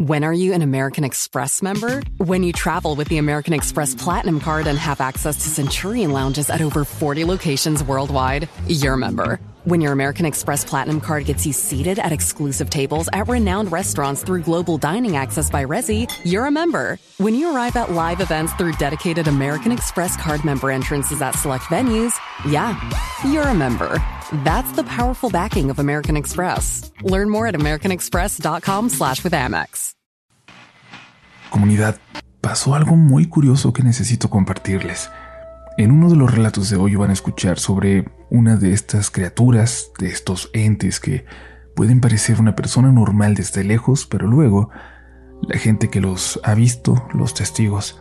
When 0.00 0.24
are 0.24 0.32
you 0.32 0.54
an 0.54 0.62
American 0.62 1.04
Express 1.04 1.60
member? 1.60 2.02
When 2.16 2.42
you 2.42 2.54
travel 2.54 2.94
with 2.94 3.08
the 3.08 3.18
American 3.18 3.52
Express 3.52 3.94
Platinum 3.94 4.40
Card 4.40 4.66
and 4.66 4.78
have 4.78 4.98
access 4.98 5.36
to 5.42 5.50
Centurion 5.50 6.10
lounges 6.10 6.48
at 6.48 6.62
over 6.62 6.86
40 6.86 7.26
locations 7.26 7.84
worldwide, 7.84 8.48
you're 8.66 8.94
a 8.94 8.96
member. 8.96 9.38
When 9.70 9.80
your 9.80 9.92
American 9.92 10.26
Express 10.26 10.64
Platinum 10.64 11.00
Card 11.00 11.26
gets 11.26 11.46
you 11.46 11.52
seated 11.52 12.00
at 12.00 12.10
exclusive 12.10 12.70
tables 12.70 13.08
at 13.12 13.28
renowned 13.28 13.70
restaurants 13.70 14.24
through 14.24 14.42
global 14.42 14.78
dining 14.78 15.14
access 15.16 15.48
by 15.48 15.64
Resi, 15.64 16.10
you're 16.24 16.46
a 16.46 16.50
member. 16.50 16.98
When 17.18 17.36
you 17.36 17.54
arrive 17.54 17.76
at 17.76 17.92
live 17.92 18.20
events 18.20 18.52
through 18.54 18.72
dedicated 18.80 19.28
American 19.28 19.70
Express 19.70 20.16
card 20.16 20.44
member 20.44 20.72
entrances 20.72 21.22
at 21.22 21.36
select 21.36 21.66
venues, 21.66 22.18
yeah, 22.48 22.74
you're 23.24 23.46
a 23.46 23.54
member. 23.54 24.02
That's 24.42 24.72
the 24.72 24.82
powerful 24.82 25.30
backing 25.30 25.70
of 25.70 25.78
American 25.78 26.16
Express. 26.16 26.90
Learn 27.02 27.30
more 27.30 27.46
at 27.46 27.54
americanexpress.com 27.54 28.88
slash 28.88 29.22
with 29.22 29.34
Amex. 29.34 29.94
Comunidad, 31.50 32.00
pasó 32.40 32.74
algo 32.74 32.96
muy 32.96 33.26
curioso 33.26 33.72
que 33.72 33.84
necesito 33.84 34.30
compartirles. 34.30 35.10
En 35.78 35.92
uno 35.92 36.10
de 36.10 36.16
los 36.16 36.34
relatos 36.34 36.70
de 36.70 36.76
hoy 36.76 36.96
van 36.96 37.10
a 37.10 37.12
escuchar 37.12 37.60
sobre 37.60 38.04
una 38.30 38.56
de 38.56 38.72
estas 38.72 39.10
criaturas, 39.10 39.90
de 39.98 40.08
estos 40.08 40.50
entes 40.52 41.00
que 41.00 41.24
pueden 41.74 42.00
parecer 42.00 42.40
una 42.40 42.56
persona 42.56 42.92
normal 42.92 43.34
desde 43.34 43.64
lejos, 43.64 44.06
pero 44.06 44.26
luego 44.26 44.70
la 45.42 45.58
gente 45.58 45.88
que 45.88 46.00
los 46.00 46.40
ha 46.44 46.54
visto, 46.54 47.08
los 47.12 47.34
testigos, 47.34 48.00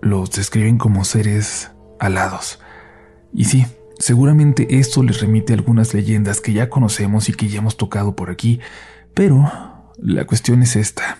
los 0.00 0.30
describen 0.30 0.78
como 0.78 1.04
seres 1.04 1.70
alados. 1.98 2.60
Y 3.32 3.44
sí, 3.44 3.66
seguramente 3.98 4.78
esto 4.78 5.02
les 5.02 5.20
remite 5.20 5.52
a 5.52 5.56
algunas 5.56 5.94
leyendas 5.94 6.40
que 6.40 6.52
ya 6.52 6.70
conocemos 6.70 7.28
y 7.28 7.32
que 7.32 7.48
ya 7.48 7.58
hemos 7.58 7.76
tocado 7.76 8.14
por 8.14 8.30
aquí, 8.30 8.60
pero 9.14 9.50
la 9.98 10.26
cuestión 10.26 10.62
es 10.62 10.76
esta. 10.76 11.18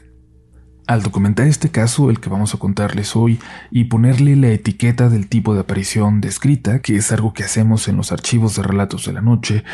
Al 0.86 1.02
documentar 1.02 1.48
este 1.48 1.70
caso, 1.70 2.10
el 2.10 2.20
que 2.20 2.30
vamos 2.30 2.54
a 2.54 2.58
contarles 2.58 3.16
hoy, 3.16 3.40
y 3.72 3.84
ponerle 3.84 4.36
la 4.36 4.48
etiqueta 4.48 5.08
del 5.08 5.26
tipo 5.26 5.52
de 5.52 5.60
aparición 5.60 6.20
descrita, 6.20 6.80
que 6.80 6.96
es 6.96 7.10
algo 7.10 7.32
que 7.32 7.42
hacemos 7.42 7.88
en 7.88 7.96
los 7.96 8.12
archivos 8.12 8.54
de 8.54 8.62
relatos 8.62 9.04
de 9.04 9.12
la 9.12 9.20
noche, 9.20 9.64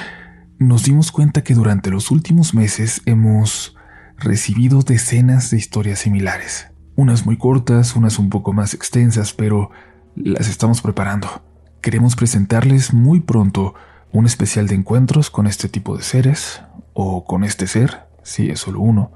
nos 0.58 0.84
dimos 0.84 1.12
cuenta 1.12 1.44
que 1.44 1.54
durante 1.54 1.90
los 1.90 2.10
últimos 2.10 2.54
meses 2.54 3.02
hemos 3.04 3.76
recibido 4.16 4.80
decenas 4.80 5.50
de 5.50 5.58
historias 5.58 5.98
similares. 5.98 6.68
Unas 6.96 7.26
muy 7.26 7.36
cortas, 7.36 7.94
unas 7.94 8.18
un 8.18 8.30
poco 8.30 8.54
más 8.54 8.72
extensas, 8.72 9.34
pero 9.34 9.70
las 10.14 10.48
estamos 10.48 10.80
preparando. 10.80 11.42
Queremos 11.82 12.16
presentarles 12.16 12.94
muy 12.94 13.20
pronto 13.20 13.74
un 14.12 14.24
especial 14.24 14.66
de 14.66 14.76
encuentros 14.76 15.28
con 15.28 15.46
este 15.46 15.68
tipo 15.68 15.94
de 15.94 16.04
seres, 16.04 16.62
o 16.94 17.24
con 17.24 17.44
este 17.44 17.66
ser, 17.66 18.06
si 18.22 18.48
es 18.48 18.60
solo 18.60 18.80
uno, 18.80 19.12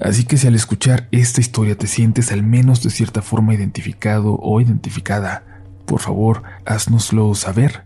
Así 0.00 0.24
que 0.24 0.38
si 0.38 0.46
al 0.46 0.54
escuchar 0.54 1.08
esta 1.10 1.40
historia 1.40 1.76
te 1.76 1.86
sientes 1.86 2.32
al 2.32 2.42
menos 2.42 2.82
de 2.82 2.90
cierta 2.90 3.20
forma 3.20 3.52
identificado 3.52 4.38
o 4.40 4.60
identificada, 4.60 5.44
por 5.86 6.00
favor, 6.00 6.42
haznoslo 6.64 7.34
saber, 7.34 7.84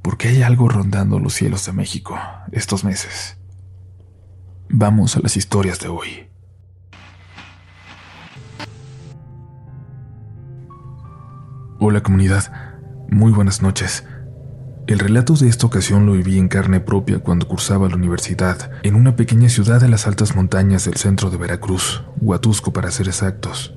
porque 0.00 0.28
hay 0.28 0.42
algo 0.42 0.68
rondando 0.68 1.18
los 1.18 1.34
cielos 1.34 1.66
de 1.66 1.72
México 1.72 2.16
estos 2.52 2.84
meses. 2.84 3.36
Vamos 4.68 5.16
a 5.16 5.20
las 5.20 5.36
historias 5.36 5.80
de 5.80 5.88
hoy. 5.88 6.28
Hola 11.80 12.02
comunidad, 12.02 12.78
muy 13.08 13.32
buenas 13.32 13.60
noches. 13.60 14.04
El 14.90 14.98
relato 14.98 15.34
de 15.34 15.48
esta 15.48 15.68
ocasión 15.68 16.04
lo 16.04 16.14
viví 16.14 16.36
en 16.36 16.48
carne 16.48 16.80
propia 16.80 17.20
cuando 17.20 17.46
cursaba 17.46 17.88
la 17.88 17.94
universidad, 17.94 18.72
en 18.82 18.96
una 18.96 19.14
pequeña 19.14 19.48
ciudad 19.48 19.80
de 19.80 19.86
las 19.86 20.08
altas 20.08 20.34
montañas 20.34 20.84
del 20.84 20.96
centro 20.96 21.30
de 21.30 21.36
Veracruz, 21.36 22.02
Huatusco 22.20 22.72
para 22.72 22.90
ser 22.90 23.06
exactos. 23.06 23.72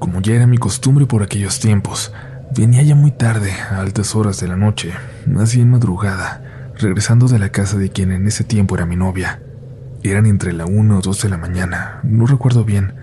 Como 0.00 0.20
ya 0.20 0.34
era 0.34 0.48
mi 0.48 0.58
costumbre 0.58 1.06
por 1.06 1.22
aquellos 1.22 1.60
tiempos, 1.60 2.12
venía 2.56 2.82
ya 2.82 2.96
muy 2.96 3.12
tarde, 3.12 3.52
a 3.52 3.78
altas 3.78 4.16
horas 4.16 4.40
de 4.40 4.48
la 4.48 4.56
noche, 4.56 4.90
más 5.26 5.54
bien 5.54 5.70
madrugada, 5.70 6.72
regresando 6.76 7.28
de 7.28 7.38
la 7.38 7.50
casa 7.50 7.78
de 7.78 7.90
quien 7.90 8.10
en 8.10 8.26
ese 8.26 8.42
tiempo 8.42 8.74
era 8.74 8.84
mi 8.84 8.96
novia. 8.96 9.40
Eran 10.02 10.26
entre 10.26 10.52
la 10.52 10.66
1 10.66 10.98
o 10.98 11.00
2 11.02 11.22
de 11.22 11.28
la 11.28 11.38
mañana, 11.38 12.00
no 12.02 12.26
recuerdo 12.26 12.64
bien, 12.64 12.94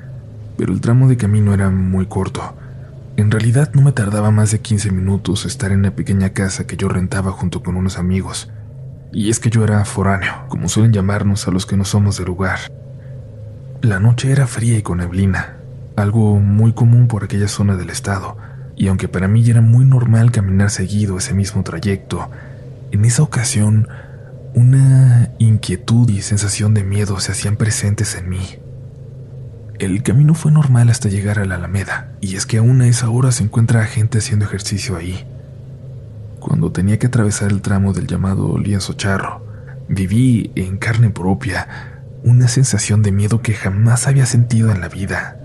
pero 0.58 0.74
el 0.74 0.81
tramo 0.81 1.08
de 1.08 1.16
camino 1.16 1.53
era 1.53 1.69
muy 1.69 2.06
corto 2.06 2.59
en 3.19 3.31
realidad 3.31 3.72
no 3.74 3.81
me 3.81 3.91
tardaba 3.91 4.31
más 4.31 4.52
de 4.52 4.59
15 4.59 4.91
minutos 4.91 5.46
estar 5.46 5.72
en 5.72 5.81
la 5.81 5.91
pequeña 5.91 6.30
casa 6.30 6.66
que 6.66 6.78
yo 6.78 6.88
rentaba 6.88 7.31
junto 7.31 7.63
con 7.63 7.75
unos 7.75 7.97
amigos. 7.97 8.50
Y 9.12 9.30
es 9.30 9.40
que 9.40 9.50
yo 9.50 9.63
era 9.63 9.84
foráneo, 9.85 10.46
como 10.47 10.69
suelen 10.69 10.94
llamarnos 10.94 11.47
a 11.47 11.52
los 11.52 11.66
que 11.66 11.75
no 11.75 11.85
somos 11.85 12.18
del 12.18 12.28
lugar. 12.28 12.59
La 13.81 14.00
noche 14.00 14.31
era 14.31 14.46
fría 14.46 14.78
y 14.78 14.84
con 14.84 15.00
neblina, 15.00 15.58
algo 15.96 16.40
muy 16.40 16.74
común 16.74 17.08
por 17.08 17.24
aquella 17.24 17.47
zona 17.47 17.75
del 17.75 17.90
estado, 17.90 18.38
y 18.75 18.88
aunque 18.88 19.08
para 19.08 19.28
mí 19.28 19.50
era 19.50 19.62
muy 19.62 19.85
normal 19.85 20.31
caminar 20.31 20.69
seguido 20.69 21.18
ese 21.18 21.34
mismo 21.34 21.63
trayecto, 21.63 22.29
en 22.91 23.06
esa 23.06 23.24
ocasión 23.24 23.88
una 24.53 25.31
inquietud 25.40 26.09
y 26.09 26.22
sensación 26.22 26.74
de 26.74 26.84
miedo 26.84 27.19
se 27.19 27.31
hacían 27.31 27.56
presentes 27.56 28.16
en 28.16 28.29
mí. 28.29 28.59
El 29.79 30.03
camino 30.03 30.34
fue 30.34 30.51
normal 30.51 30.90
hasta 30.90 31.07
llegar 31.07 31.40
a 31.40 31.45
la 31.45 31.56
Alameda, 31.56 32.12
y 32.19 32.35
es 32.35 32.45
que 32.45 32.57
aún 32.57 32.81
a 32.81 32.88
esa 32.88 33.09
hora 33.09 33.31
se 33.31 33.44
encuentra 33.44 33.85
gente 33.85 34.17
haciendo 34.17 34.44
ejercicio 34.44 34.97
ahí. 34.97 35.25
Cuando 36.41 36.73
tenía 36.73 37.00
que 37.00 37.07
atravesar 37.07 37.50
el 37.50 37.62
tramo 37.62 37.94
del 37.94 38.06
llamado 38.06 38.57
lienzo 38.57 38.91
charro, 38.91 39.41
viví 39.88 40.51
en 40.56 40.78
carne 40.78 41.12
propia 41.12 42.01
una 42.25 42.50
sensación 42.50 43.03
de 43.03 43.13
miedo 43.13 43.41
que 43.41 43.53
jamás 43.53 44.06
había 44.06 44.25
sentido 44.25 44.69
en 44.69 44.81
la 44.81 44.90
vida. 44.90 45.38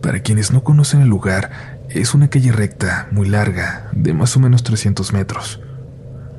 Para 0.00 0.20
quienes 0.20 0.52
no 0.52 0.62
conocen 0.62 1.00
el 1.00 1.08
lugar, 1.08 1.50
es 1.90 2.14
una 2.14 2.30
calle 2.30 2.52
recta, 2.52 3.08
muy 3.10 3.28
larga, 3.28 3.88
de 3.90 4.14
más 4.14 4.36
o 4.36 4.40
menos 4.40 4.62
300 4.62 5.12
metros. 5.12 5.60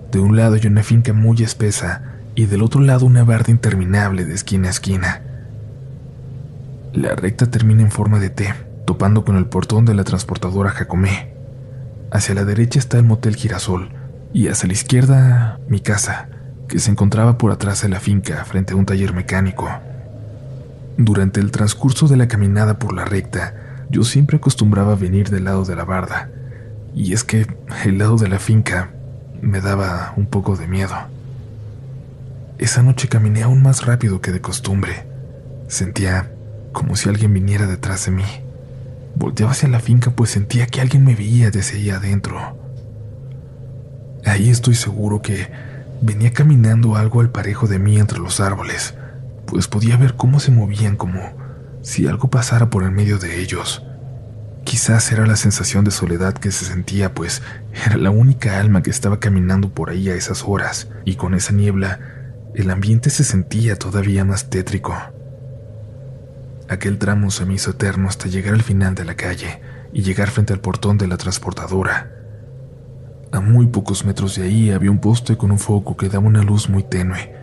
De 0.09 0.19
un 0.19 0.37
lado 0.37 0.55
hay 0.55 0.65
una 0.67 0.83
finca 0.83 1.11
muy 1.11 1.43
espesa 1.43 2.01
y 2.33 2.45
del 2.45 2.61
otro 2.61 2.79
lado 2.79 3.05
una 3.05 3.25
barda 3.25 3.51
interminable 3.51 4.23
de 4.23 4.35
esquina 4.35 4.69
a 4.69 4.71
esquina. 4.71 5.21
La 6.93 7.15
recta 7.15 7.45
termina 7.45 7.83
en 7.83 7.91
forma 7.91 8.19
de 8.19 8.31
T, 8.31 8.51
topando 8.85 9.23
con 9.23 9.37
el 9.37 9.45
portón 9.45 9.85
de 9.85 9.93
la 9.93 10.03
transportadora 10.03 10.71
Jacomé. 10.71 11.33
Hacia 12.11 12.33
la 12.33 12.45
derecha 12.45 12.79
está 12.79 12.97
el 12.97 13.03
motel 13.03 13.35
Girasol 13.35 13.89
y 14.33 14.47
hacia 14.47 14.67
la 14.67 14.73
izquierda 14.73 15.59
mi 15.67 15.81
casa, 15.81 16.29
que 16.67 16.79
se 16.79 16.89
encontraba 16.89 17.37
por 17.37 17.51
atrás 17.51 17.83
de 17.83 17.89
la 17.89 17.99
finca 17.99 18.43
frente 18.45 18.73
a 18.73 18.75
un 18.75 18.87
taller 18.87 19.13
mecánico. 19.13 19.69
Durante 20.97 21.39
el 21.39 21.51
transcurso 21.51 22.07
de 22.07 22.17
la 22.17 22.27
caminada 22.27 22.79
por 22.79 22.93
la 22.93 23.05
recta, 23.05 23.53
yo 23.91 24.03
siempre 24.03 24.37
acostumbraba 24.37 24.95
venir 24.95 25.29
del 25.29 25.45
lado 25.45 25.65
de 25.65 25.75
la 25.75 25.85
barda, 25.85 26.29
y 26.95 27.13
es 27.13 27.23
que 27.23 27.45
el 27.85 27.99
lado 27.99 28.17
de 28.17 28.29
la 28.29 28.39
finca 28.39 28.91
me 29.41 29.61
daba 29.61 30.13
un 30.17 30.25
poco 30.25 30.55
de 30.55 30.67
miedo. 30.67 30.95
Esa 32.57 32.81
noche 32.81 33.07
caminé 33.07 33.43
aún 33.43 33.61
más 33.61 33.85
rápido 33.85 34.21
que 34.21 34.31
de 34.31 34.41
costumbre. 34.41 35.05
Sentía 35.67 36.31
como 36.71 36.95
si 36.95 37.09
alguien 37.09 37.33
viniera 37.33 37.67
detrás 37.67 38.05
de 38.05 38.11
mí. 38.11 38.25
Volteaba 39.15 39.51
hacia 39.51 39.69
la 39.69 39.79
finca 39.79 40.11
pues 40.11 40.29
sentía 40.29 40.67
que 40.67 40.81
alguien 40.81 41.03
me 41.03 41.15
veía 41.15 41.51
desde 41.51 41.77
ahí 41.77 41.89
adentro. 41.89 42.57
Ahí 44.25 44.49
estoy 44.49 44.75
seguro 44.75 45.21
que 45.21 45.49
venía 46.01 46.31
caminando 46.31 46.95
algo 46.95 47.21
al 47.21 47.29
parejo 47.29 47.67
de 47.67 47.79
mí 47.79 47.97
entre 47.97 48.19
los 48.19 48.39
árboles, 48.39 48.93
pues 49.45 49.67
podía 49.67 49.97
ver 49.97 50.15
cómo 50.15 50.39
se 50.39 50.51
movían 50.51 50.95
como 50.95 51.19
si 51.81 52.07
algo 52.07 52.29
pasara 52.29 52.69
por 52.69 52.83
el 52.83 52.91
medio 52.91 53.17
de 53.17 53.39
ellos. 53.39 53.83
Quizás 54.63 55.11
era 55.11 55.25
la 55.25 55.35
sensación 55.35 55.83
de 55.83 55.91
soledad 55.91 56.33
que 56.33 56.51
se 56.51 56.65
sentía, 56.65 57.13
pues 57.13 57.41
era 57.85 57.97
la 57.97 58.11
única 58.11 58.59
alma 58.59 58.83
que 58.83 58.91
estaba 58.91 59.19
caminando 59.19 59.69
por 59.69 59.89
ahí 59.89 60.09
a 60.09 60.15
esas 60.15 60.43
horas, 60.45 60.89
y 61.05 61.15
con 61.15 61.33
esa 61.33 61.53
niebla 61.53 61.99
el 62.53 62.69
ambiente 62.69 63.09
se 63.09 63.23
sentía 63.23 63.77
todavía 63.77 64.25
más 64.25 64.49
tétrico. 64.49 64.95
Aquel 66.69 66.99
tramo 66.99 67.31
se 67.31 67.47
me 67.47 67.55
hizo 67.55 67.71
eterno 67.71 68.07
hasta 68.07 68.29
llegar 68.29 68.53
al 68.53 68.61
final 68.61 68.93
de 68.93 69.03
la 69.03 69.15
calle 69.15 69.59
y 69.91 70.03
llegar 70.03 70.29
frente 70.29 70.53
al 70.53 70.59
portón 70.59 70.99
de 70.99 71.07
la 71.07 71.17
transportadora. 71.17 72.11
A 73.31 73.39
muy 73.39 73.65
pocos 73.65 74.05
metros 74.05 74.35
de 74.35 74.43
ahí 74.43 74.69
había 74.69 74.91
un 74.91 74.99
poste 74.99 75.35
con 75.35 75.49
un 75.49 75.57
foco 75.57 75.97
que 75.97 76.09
daba 76.09 76.27
una 76.27 76.43
luz 76.43 76.69
muy 76.69 76.83
tenue, 76.83 77.33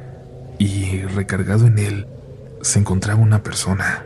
y 0.59 1.03
recargado 1.03 1.67
en 1.67 1.79
él 1.79 2.07
se 2.63 2.79
encontraba 2.79 3.21
una 3.21 3.43
persona. 3.43 4.05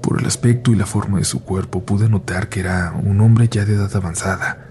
Por 0.00 0.20
el 0.20 0.26
aspecto 0.26 0.70
y 0.70 0.76
la 0.76 0.86
forma 0.86 1.18
de 1.18 1.24
su 1.24 1.42
cuerpo 1.42 1.84
pude 1.84 2.08
notar 2.08 2.48
que 2.48 2.60
era 2.60 2.92
un 2.92 3.20
hombre 3.20 3.48
ya 3.48 3.64
de 3.64 3.74
edad 3.74 3.94
avanzada, 3.96 4.66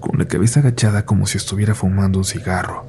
con 0.00 0.18
la 0.18 0.26
cabeza 0.26 0.60
agachada 0.60 1.06
como 1.06 1.26
si 1.26 1.38
estuviera 1.38 1.76
fumando 1.76 2.18
un 2.18 2.24
cigarro. 2.24 2.84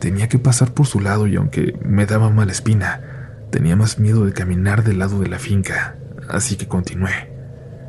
Tenía 0.00 0.28
que 0.28 0.38
pasar 0.38 0.72
por 0.72 0.86
su 0.86 1.00
lado 1.00 1.26
y 1.26 1.36
aunque 1.36 1.78
me 1.82 2.04
daba 2.04 2.28
mala 2.28 2.52
espina, 2.52 3.17
Tenía 3.50 3.76
más 3.76 3.98
miedo 3.98 4.26
de 4.26 4.32
caminar 4.34 4.84
del 4.84 4.98
lado 4.98 5.20
de 5.20 5.28
la 5.28 5.38
finca, 5.38 5.96
así 6.28 6.56
que 6.56 6.68
continué. 6.68 7.32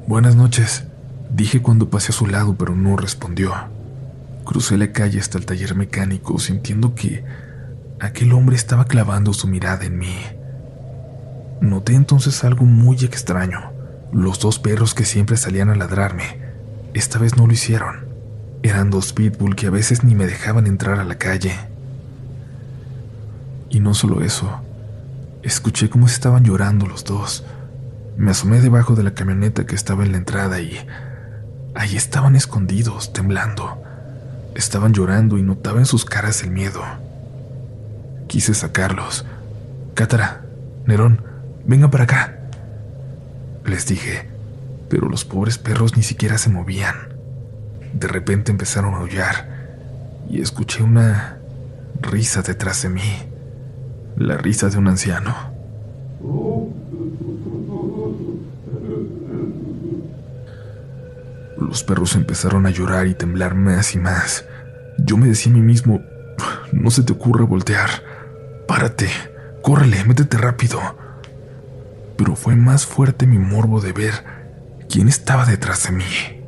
Buenas 0.07 0.35
noches, 0.35 0.85
dije 1.29 1.61
cuando 1.61 1.89
pasé 1.89 2.13
a 2.13 2.15
su 2.15 2.27
lado, 2.27 2.55
pero 2.57 2.75
no 2.75 2.95
respondió. 2.95 3.53
Crucé 4.45 4.77
la 4.77 4.93
calle 4.93 5.19
hasta 5.19 5.37
el 5.37 5.45
taller 5.45 5.75
mecánico, 5.75 6.39
sintiendo 6.39 6.95
que 6.95 7.25
aquel 7.99 8.31
hombre 8.31 8.55
estaba 8.55 8.85
clavando 8.85 9.33
su 9.33 9.47
mirada 9.47 9.85
en 9.85 9.97
mí. 9.97 10.15
Noté 11.59 11.93
entonces 11.93 12.45
algo 12.45 12.63
muy 12.63 12.97
extraño. 13.03 13.73
Los 14.13 14.39
dos 14.39 14.59
perros 14.59 14.93
que 14.93 15.03
siempre 15.03 15.35
salían 15.35 15.69
a 15.69 15.75
ladrarme, 15.75 16.39
esta 16.93 17.19
vez 17.19 17.35
no 17.35 17.45
lo 17.45 17.53
hicieron. 17.53 18.07
Eran 18.63 18.89
dos 18.89 19.11
pitbull 19.11 19.55
que 19.55 19.67
a 19.67 19.71
veces 19.71 20.05
ni 20.05 20.15
me 20.15 20.25
dejaban 20.25 20.67
entrar 20.67 20.99
a 20.99 21.03
la 21.03 21.17
calle. 21.17 21.53
Y 23.69 23.81
no 23.81 23.93
solo 23.93 24.21
eso, 24.21 24.61
escuché 25.43 25.89
cómo 25.89 26.07
estaban 26.07 26.43
llorando 26.43 26.85
los 26.85 27.03
dos. 27.03 27.43
Me 28.17 28.31
asomé 28.31 28.59
debajo 28.61 28.95
de 28.95 29.03
la 29.03 29.13
camioneta 29.13 29.65
que 29.65 29.75
estaba 29.75 30.03
en 30.03 30.11
la 30.11 30.17
entrada 30.17 30.59
y 30.59 30.77
ahí 31.75 31.95
estaban 31.95 32.35
escondidos, 32.35 33.13
temblando. 33.13 33.81
Estaban 34.55 34.93
llorando 34.93 35.37
y 35.37 35.43
notaba 35.43 35.79
en 35.79 35.85
sus 35.85 36.05
caras 36.05 36.43
el 36.43 36.51
miedo. 36.51 36.81
Quise 38.27 38.53
sacarlos. 38.53 39.25
Cátara, 39.93 40.41
Nerón, 40.85 41.23
venga 41.65 41.89
para 41.89 42.03
acá. 42.03 42.39
Les 43.65 43.85
dije, 43.85 44.29
pero 44.89 45.07
los 45.07 45.23
pobres 45.23 45.57
perros 45.57 45.95
ni 45.95 46.03
siquiera 46.03 46.37
se 46.37 46.49
movían. 46.49 46.95
De 47.93 48.07
repente 48.07 48.51
empezaron 48.51 48.93
a 48.93 48.97
aullar 48.97 49.47
y 50.29 50.41
escuché 50.41 50.83
una 50.83 51.37
risa 52.01 52.41
detrás 52.41 52.81
de 52.83 52.89
mí, 52.89 53.28
la 54.19 54.35
risa 54.35 54.69
de 54.69 54.77
un 54.77 54.87
anciano. 54.89 55.33
Los 61.57 61.83
perros 61.83 62.15
empezaron 62.15 62.65
a 62.65 62.69
llorar 62.69 63.07
y 63.07 63.13
temblar 63.13 63.55
más 63.55 63.95
y 63.95 63.97
más. 63.99 64.45
Yo 64.97 65.15
me 65.15 65.27
decía 65.27 65.51
a 65.51 65.55
mí 65.55 65.61
mismo, 65.61 66.01
no 66.73 66.91
se 66.91 67.03
te 67.03 67.13
ocurra 67.13 67.45
voltear, 67.45 67.89
párate, 68.67 69.07
córrele, 69.61 70.03
métete 70.03 70.37
rápido. 70.37 70.79
Pero 72.17 72.35
fue 72.35 72.57
más 72.57 72.85
fuerte 72.85 73.25
mi 73.25 73.39
morbo 73.39 73.79
de 73.79 73.93
ver 73.93 74.13
quién 74.89 75.07
estaba 75.07 75.45
detrás 75.45 75.85
de 75.85 75.91
mí. 75.93 76.43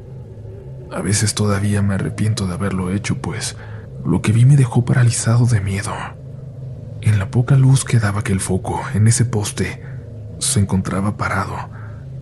A 0.91 1.01
veces 1.01 1.35
todavía 1.35 1.81
me 1.81 1.93
arrepiento 1.93 2.47
de 2.47 2.53
haberlo 2.53 2.91
hecho, 2.91 3.21
pues 3.21 3.55
lo 4.05 4.21
que 4.21 4.33
vi 4.33 4.43
me 4.43 4.57
dejó 4.57 4.83
paralizado 4.83 5.45
de 5.45 5.61
miedo. 5.61 5.93
En 7.01 7.17
la 7.17 7.29
poca 7.31 7.55
luz 7.55 7.83
que 7.83 7.99
daba 7.99 8.19
aquel 8.19 8.39
foco, 8.39 8.81
en 8.93 9.07
ese 9.07 9.25
poste, 9.25 9.83
se 10.39 10.59
encontraba 10.59 11.17
parado, 11.17 11.55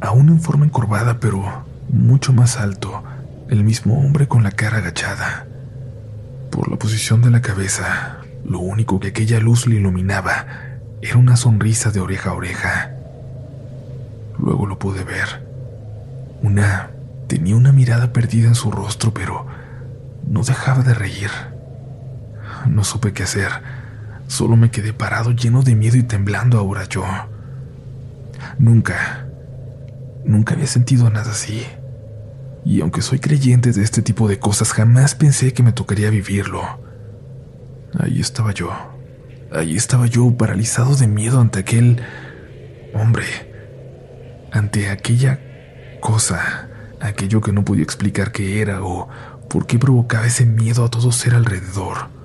aún 0.02 0.30
en 0.30 0.42
forma 0.42 0.66
encorvada, 0.66 1.20
pero 1.20 1.66
mucho 1.90 2.34
más 2.34 2.58
alto, 2.58 3.04
el 3.50 3.64
mismo 3.64 4.00
hombre 4.00 4.28
con 4.28 4.44
la 4.44 4.52
cara 4.52 4.78
agachada. 4.78 5.48
Por 6.52 6.70
la 6.70 6.78
posición 6.78 7.22
de 7.22 7.30
la 7.30 7.42
cabeza, 7.42 8.20
lo 8.46 8.60
único 8.60 9.00
que 9.00 9.10
aquella 9.10 9.40
luz 9.40 9.68
le 9.68 9.76
iluminaba 9.76 10.46
era 11.02 11.18
una 11.18 11.36
sonrisa 11.36 11.92
de 11.92 12.00
oreja 12.00 12.32
a 12.32 12.34
oreja. 12.34 12.92
Luego 14.38 14.66
lo 14.66 14.80
pude 14.80 15.04
ver. 15.04 15.46
Una 16.42 16.92
tenía 17.28 17.56
una 17.56 17.72
mirada 17.72 18.14
perdida 18.14 18.48
en 18.48 18.56
su 18.56 18.72
rostro, 18.72 19.14
pero 19.14 19.46
no 20.28 20.44
dejaba 20.44 20.84
de 20.84 20.94
reír. 20.94 21.30
No 22.68 22.84
supe 22.84 23.14
qué 23.14 23.24
hacer. 23.24 23.52
Solo 24.30 24.56
me 24.56 24.72
quedé 24.72 24.94
parado 24.94 25.32
lleno 25.32 25.62
de 25.62 25.76
miedo 25.76 25.98
y 25.98 26.04
temblando 26.04 26.58
ahora 26.58 26.86
yo. 26.86 27.04
Nunca, 28.58 29.28
nunca 30.24 30.54
había 30.54 30.68
sentido 30.68 31.10
nada 31.10 31.32
así. 31.32 31.66
Y 32.64 32.80
aunque 32.80 33.02
soy 33.02 33.20
creyente 33.20 33.74
de 33.74 33.84
este 33.84 34.02
tipo 34.02 34.30
de 34.30 34.40
cosas, 34.40 34.72
jamás 34.72 35.14
pensé 35.14 35.52
que 35.52 35.64
me 35.64 35.74
tocaría 35.74 36.10
vivirlo. 36.10 36.62
Ahí 38.00 38.22
estaba 38.22 38.54
yo. 38.54 38.72
Ahí 39.52 39.76
estaba 39.76 40.08
yo 40.08 40.38
paralizado 40.38 40.96
de 40.96 41.08
miedo 41.08 41.42
ante 41.42 41.60
aquel 41.60 42.02
hombre 42.94 43.50
ante 44.52 44.90
aquella 44.90 45.40
cosa, 46.00 46.70
aquello 47.00 47.42
que 47.42 47.52
no 47.52 47.64
podía 47.64 47.84
explicar 47.84 48.32
qué 48.32 48.62
era 48.62 48.84
o 48.84 49.08
por 49.50 49.66
qué 49.66 49.80
provocaba 49.80 50.26
ese 50.26 50.46
miedo 50.46 50.86
a 50.86 50.90
todo 50.90 51.12
ser 51.12 51.36
alrededor. 51.36 52.19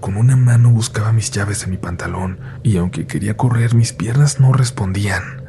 Con 0.00 0.16
una 0.16 0.36
mano 0.36 0.70
buscaba 0.70 1.12
mis 1.12 1.30
llaves 1.30 1.64
en 1.64 1.70
mi 1.70 1.78
pantalón 1.78 2.38
y 2.62 2.76
aunque 2.76 3.06
quería 3.06 3.36
correr 3.36 3.74
mis 3.74 3.92
piernas 3.92 4.40
no 4.40 4.52
respondían. 4.52 5.42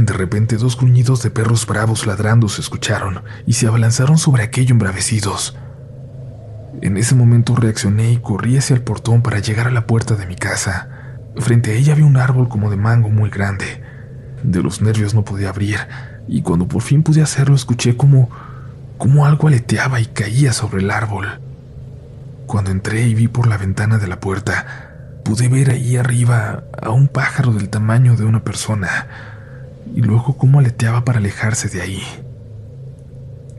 De 0.00 0.12
repente 0.12 0.56
dos 0.56 0.76
gruñidos 0.76 1.22
de 1.22 1.30
perros 1.30 1.66
bravos 1.66 2.06
ladrando 2.06 2.48
se 2.48 2.60
escucharon 2.60 3.22
y 3.46 3.52
se 3.52 3.66
abalanzaron 3.66 4.18
sobre 4.18 4.42
aquello 4.42 4.72
embravecidos. 4.72 5.56
En 6.80 6.96
ese 6.96 7.14
momento 7.14 7.54
reaccioné 7.54 8.12
y 8.12 8.18
corrí 8.18 8.56
hacia 8.56 8.74
el 8.74 8.82
portón 8.82 9.22
para 9.22 9.38
llegar 9.38 9.66
a 9.66 9.72
la 9.72 9.86
puerta 9.86 10.14
de 10.14 10.26
mi 10.26 10.36
casa. 10.36 10.88
Frente 11.36 11.72
a 11.72 11.74
ella 11.74 11.92
había 11.92 12.06
un 12.06 12.16
árbol 12.16 12.48
como 12.48 12.70
de 12.70 12.76
mango 12.76 13.10
muy 13.10 13.30
grande, 13.30 13.82
de 14.42 14.62
los 14.62 14.80
nervios 14.80 15.14
no 15.14 15.24
podía 15.24 15.50
abrir, 15.50 15.78
y 16.26 16.42
cuando 16.42 16.66
por 16.66 16.82
fin 16.82 17.02
pude 17.02 17.22
hacerlo 17.22 17.54
escuché 17.54 17.96
como, 17.96 18.30
como 18.96 19.26
algo 19.26 19.48
aleteaba 19.48 20.00
y 20.00 20.06
caía 20.06 20.52
sobre 20.52 20.82
el 20.82 20.90
árbol. 20.90 21.40
Cuando 22.48 22.72
entré 22.72 23.06
y 23.06 23.14
vi 23.14 23.28
por 23.28 23.46
la 23.46 23.56
ventana 23.56 23.98
de 23.98 24.08
la 24.08 24.18
puerta, 24.18 25.20
pude 25.24 25.46
ver 25.46 25.70
ahí 25.70 25.96
arriba 25.96 26.64
a 26.82 26.90
un 26.90 27.06
pájaro 27.06 27.52
del 27.52 27.68
tamaño 27.68 28.16
de 28.16 28.24
una 28.24 28.42
persona, 28.42 29.06
y 29.94 30.02
luego 30.02 30.36
cómo 30.36 30.58
aleteaba 30.58 31.04
para 31.04 31.18
alejarse 31.18 31.68
de 31.68 31.80
ahí. 31.80 32.02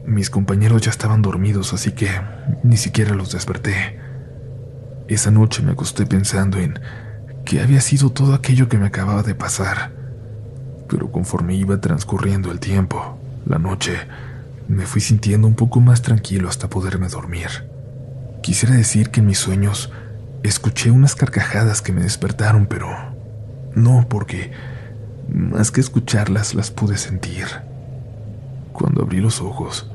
Mis 0.06 0.30
compañeros 0.30 0.82
ya 0.82 0.92
estaban 0.92 1.22
dormidos, 1.22 1.72
así 1.72 1.94
que 1.94 2.10
ni 2.64 2.76
siquiera 2.76 3.16
los 3.16 3.32
desperté. 3.32 3.98
Esa 5.08 5.32
noche 5.32 5.64
me 5.64 5.72
acosté 5.72 6.06
pensando 6.06 6.58
en 6.58 6.78
qué 7.46 7.62
había 7.62 7.80
sido 7.80 8.10
todo 8.12 8.34
aquello 8.34 8.68
que 8.68 8.78
me 8.78 8.88
acababa 8.88 9.24
de 9.24 9.36
pasar 9.36 10.00
pero 10.90 11.12
conforme 11.12 11.56
iba 11.56 11.80
transcurriendo 11.80 12.52
el 12.52 12.60
tiempo, 12.60 13.18
la 13.46 13.60
noche, 13.60 13.96
me 14.68 14.86
fui 14.86 15.00
sintiendo 15.00 15.48
un 15.48 15.56
poco 15.56 15.80
más 15.80 16.02
tranquilo 16.02 16.50
hasta 16.50 16.70
poderme 16.70 17.08
dormir. 17.08 17.48
Quisiera 18.42 18.76
decir 18.76 19.10
que 19.10 19.20
en 19.20 19.28
mis 19.28 19.40
sueños 19.40 19.92
escuché 20.44 20.92
unas 20.92 21.16
carcajadas 21.16 21.82
que 21.82 21.92
me 21.92 22.04
despertaron, 22.04 22.66
pero 22.66 22.90
no 23.76 24.08
porque 24.10 24.52
más 25.28 25.72
que 25.72 25.82
escucharlas 25.82 26.56
las 26.56 26.72
pude 26.72 26.98
sentir. 26.98 27.46
Cuando 28.74 29.02
abrí 29.02 29.20
los 29.20 29.42
ojos, 29.42 29.92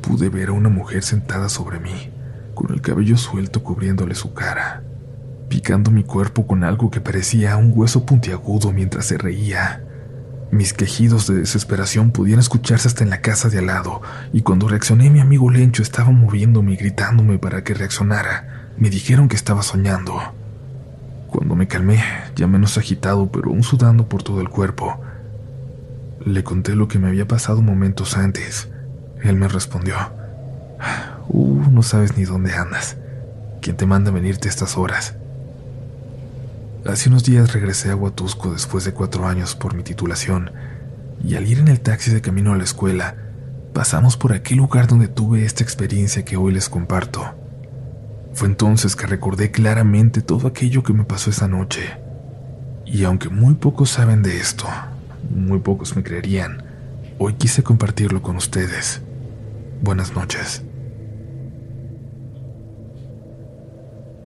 pude 0.00 0.28
ver 0.28 0.50
a 0.50 0.52
una 0.52 0.68
mujer 0.68 1.02
sentada 1.02 1.48
sobre 1.48 1.80
mí, 1.80 2.10
con 2.54 2.72
el 2.72 2.80
cabello 2.80 3.16
suelto 3.16 3.62
cubriéndole 3.62 4.14
su 4.14 4.34
cara, 4.34 4.82
picando 5.48 5.90
mi 5.90 6.04
cuerpo 6.04 6.46
con 6.46 6.64
algo 6.64 6.90
que 6.90 7.00
parecía 7.00 7.56
un 7.56 7.72
hueso 7.74 8.04
puntiagudo 8.04 8.72
mientras 8.72 9.06
se 9.06 9.18
reía. 9.18 9.82
Mis 10.50 10.72
quejidos 10.72 11.28
de 11.28 11.36
desesperación 11.36 12.10
podían 12.10 12.40
escucharse 12.40 12.88
hasta 12.88 13.04
en 13.04 13.10
la 13.10 13.20
casa 13.20 13.48
de 13.48 13.58
al 13.58 13.66
lado, 13.66 14.02
y 14.32 14.42
cuando 14.42 14.66
reaccioné 14.66 15.08
mi 15.08 15.20
amigo 15.20 15.48
Lencho 15.48 15.82
estaba 15.82 16.10
moviéndome 16.10 16.72
y 16.72 16.76
gritándome 16.76 17.38
para 17.38 17.62
que 17.62 17.74
reaccionara. 17.74 18.72
Me 18.76 18.90
dijeron 18.90 19.28
que 19.28 19.36
estaba 19.36 19.62
soñando. 19.62 20.20
Cuando 21.28 21.54
me 21.54 21.68
calmé, 21.68 22.02
ya 22.34 22.48
menos 22.48 22.78
agitado, 22.78 23.30
pero 23.30 23.50
aún 23.50 23.62
sudando 23.62 24.08
por 24.08 24.24
todo 24.24 24.40
el 24.40 24.48
cuerpo, 24.48 25.00
le 26.24 26.42
conté 26.42 26.74
lo 26.74 26.88
que 26.88 26.98
me 26.98 27.08
había 27.08 27.28
pasado 27.28 27.62
momentos 27.62 28.16
antes. 28.16 28.68
Él 29.22 29.36
me 29.36 29.46
respondió, 29.46 29.94
Uh, 31.28 31.70
no 31.70 31.84
sabes 31.84 32.16
ni 32.16 32.24
dónde 32.24 32.54
andas. 32.54 32.96
¿Quién 33.60 33.76
te 33.76 33.86
manda 33.86 34.10
venirte 34.10 34.48
a 34.48 34.50
estas 34.50 34.76
horas? 34.76 35.14
Hace 36.86 37.10
unos 37.10 37.24
días 37.24 37.52
regresé 37.52 37.90
a 37.90 37.96
Huatusco 37.96 38.52
después 38.52 38.84
de 38.84 38.92
cuatro 38.92 39.26
años 39.26 39.54
por 39.54 39.74
mi 39.74 39.82
titulación, 39.82 40.50
y 41.22 41.34
al 41.34 41.46
ir 41.46 41.58
en 41.58 41.68
el 41.68 41.80
taxi 41.80 42.10
de 42.10 42.22
camino 42.22 42.54
a 42.54 42.56
la 42.56 42.64
escuela, 42.64 43.16
pasamos 43.74 44.16
por 44.16 44.32
aquel 44.32 44.58
lugar 44.58 44.86
donde 44.86 45.06
tuve 45.06 45.44
esta 45.44 45.62
experiencia 45.62 46.24
que 46.24 46.38
hoy 46.38 46.54
les 46.54 46.70
comparto. 46.70 47.34
Fue 48.32 48.48
entonces 48.48 48.96
que 48.96 49.06
recordé 49.06 49.50
claramente 49.50 50.22
todo 50.22 50.48
aquello 50.48 50.82
que 50.82 50.94
me 50.94 51.04
pasó 51.04 51.28
esa 51.28 51.48
noche. 51.48 51.98
Y 52.86 53.04
aunque 53.04 53.28
muy 53.28 53.54
pocos 53.54 53.90
saben 53.90 54.22
de 54.22 54.38
esto, 54.38 54.66
muy 55.28 55.58
pocos 55.58 55.94
me 55.96 56.02
creerían, 56.02 56.64
hoy 57.18 57.34
quise 57.34 57.62
compartirlo 57.62 58.22
con 58.22 58.36
ustedes. 58.36 59.02
Buenas 59.82 60.14
noches. 60.14 60.62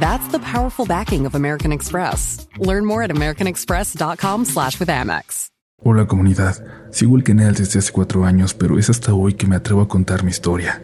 That's 0.00 0.28
the 0.28 0.38
powerful 0.38 0.86
backing 0.86 1.26
of 1.26 1.34
American 1.34 1.72
Express. 1.72 2.46
Learn 2.58 2.84
more 2.84 3.02
at 3.02 3.10
americanexpress.com 3.10 4.44
slash 4.44 4.78
with 4.78 4.88
Amex. 4.88 5.48
Hola 5.84 6.06
comunidad, 6.06 6.64
sigo 6.92 7.16
el 7.16 7.24
canal 7.24 7.56
desde 7.56 7.80
hace 7.80 7.90
cuatro 7.90 8.24
años, 8.24 8.54
pero 8.54 8.78
es 8.78 8.88
hasta 8.88 9.14
hoy 9.14 9.34
que 9.34 9.48
me 9.48 9.56
atrevo 9.56 9.82
a 9.82 9.88
contar 9.88 10.22
mi 10.22 10.30
historia. 10.30 10.80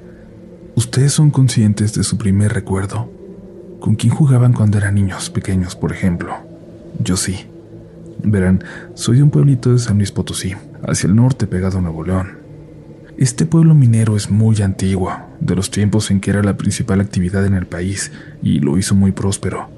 ¿Ustedes 0.74 1.12
son 1.12 1.30
conscientes 1.30 1.94
de 1.94 2.02
su 2.02 2.18
primer 2.18 2.52
recuerdo? 2.52 3.08
¿Con 3.78 3.94
quién 3.94 4.12
jugaban 4.12 4.52
cuando 4.52 4.76
eran 4.76 4.96
niños 4.96 5.30
pequeños, 5.30 5.76
por 5.76 5.92
ejemplo? 5.92 6.34
Yo 6.98 7.16
sí. 7.16 7.46
Verán, 8.24 8.64
soy 8.94 9.18
de 9.18 9.22
un 9.22 9.30
pueblito 9.30 9.72
de 9.72 9.78
San 9.78 9.98
Luis 9.98 10.10
Potosí, 10.10 10.56
hacia 10.82 11.06
el 11.06 11.14
norte 11.14 11.46
pegado 11.46 11.78
a 11.78 11.80
Nuevo 11.80 12.02
León. 12.02 12.37
Este 13.18 13.46
pueblo 13.46 13.74
minero 13.74 14.16
es 14.16 14.30
muy 14.30 14.62
antiguo, 14.62 15.12
de 15.40 15.56
los 15.56 15.72
tiempos 15.72 16.12
en 16.12 16.20
que 16.20 16.30
era 16.30 16.40
la 16.44 16.56
principal 16.56 17.00
actividad 17.00 17.44
en 17.46 17.54
el 17.54 17.66
país, 17.66 18.12
y 18.44 18.60
lo 18.60 18.78
hizo 18.78 18.94
muy 18.94 19.10
próspero. 19.10 19.68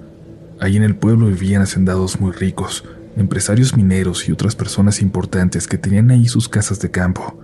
Ahí 0.61 0.76
en 0.76 0.82
el 0.82 0.94
pueblo 0.94 1.25
vivían 1.28 1.62
hacendados 1.62 2.20
muy 2.20 2.32
ricos, 2.32 2.85
empresarios 3.16 3.75
mineros 3.75 4.28
y 4.28 4.32
otras 4.32 4.54
personas 4.56 5.00
importantes 5.00 5.66
que 5.66 5.78
tenían 5.78 6.11
ahí 6.11 6.28
sus 6.28 6.50
casas 6.50 6.80
de 6.80 6.90
campo. 6.90 7.42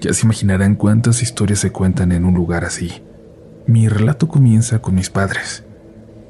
Ya 0.00 0.12
se 0.12 0.26
imaginarán 0.26 0.76
cuántas 0.76 1.20
historias 1.22 1.58
se 1.58 1.72
cuentan 1.72 2.12
en 2.12 2.24
un 2.24 2.34
lugar 2.34 2.64
así. 2.64 3.02
Mi 3.66 3.88
relato 3.88 4.28
comienza 4.28 4.78
con 4.78 4.94
mis 4.94 5.10
padres. 5.10 5.64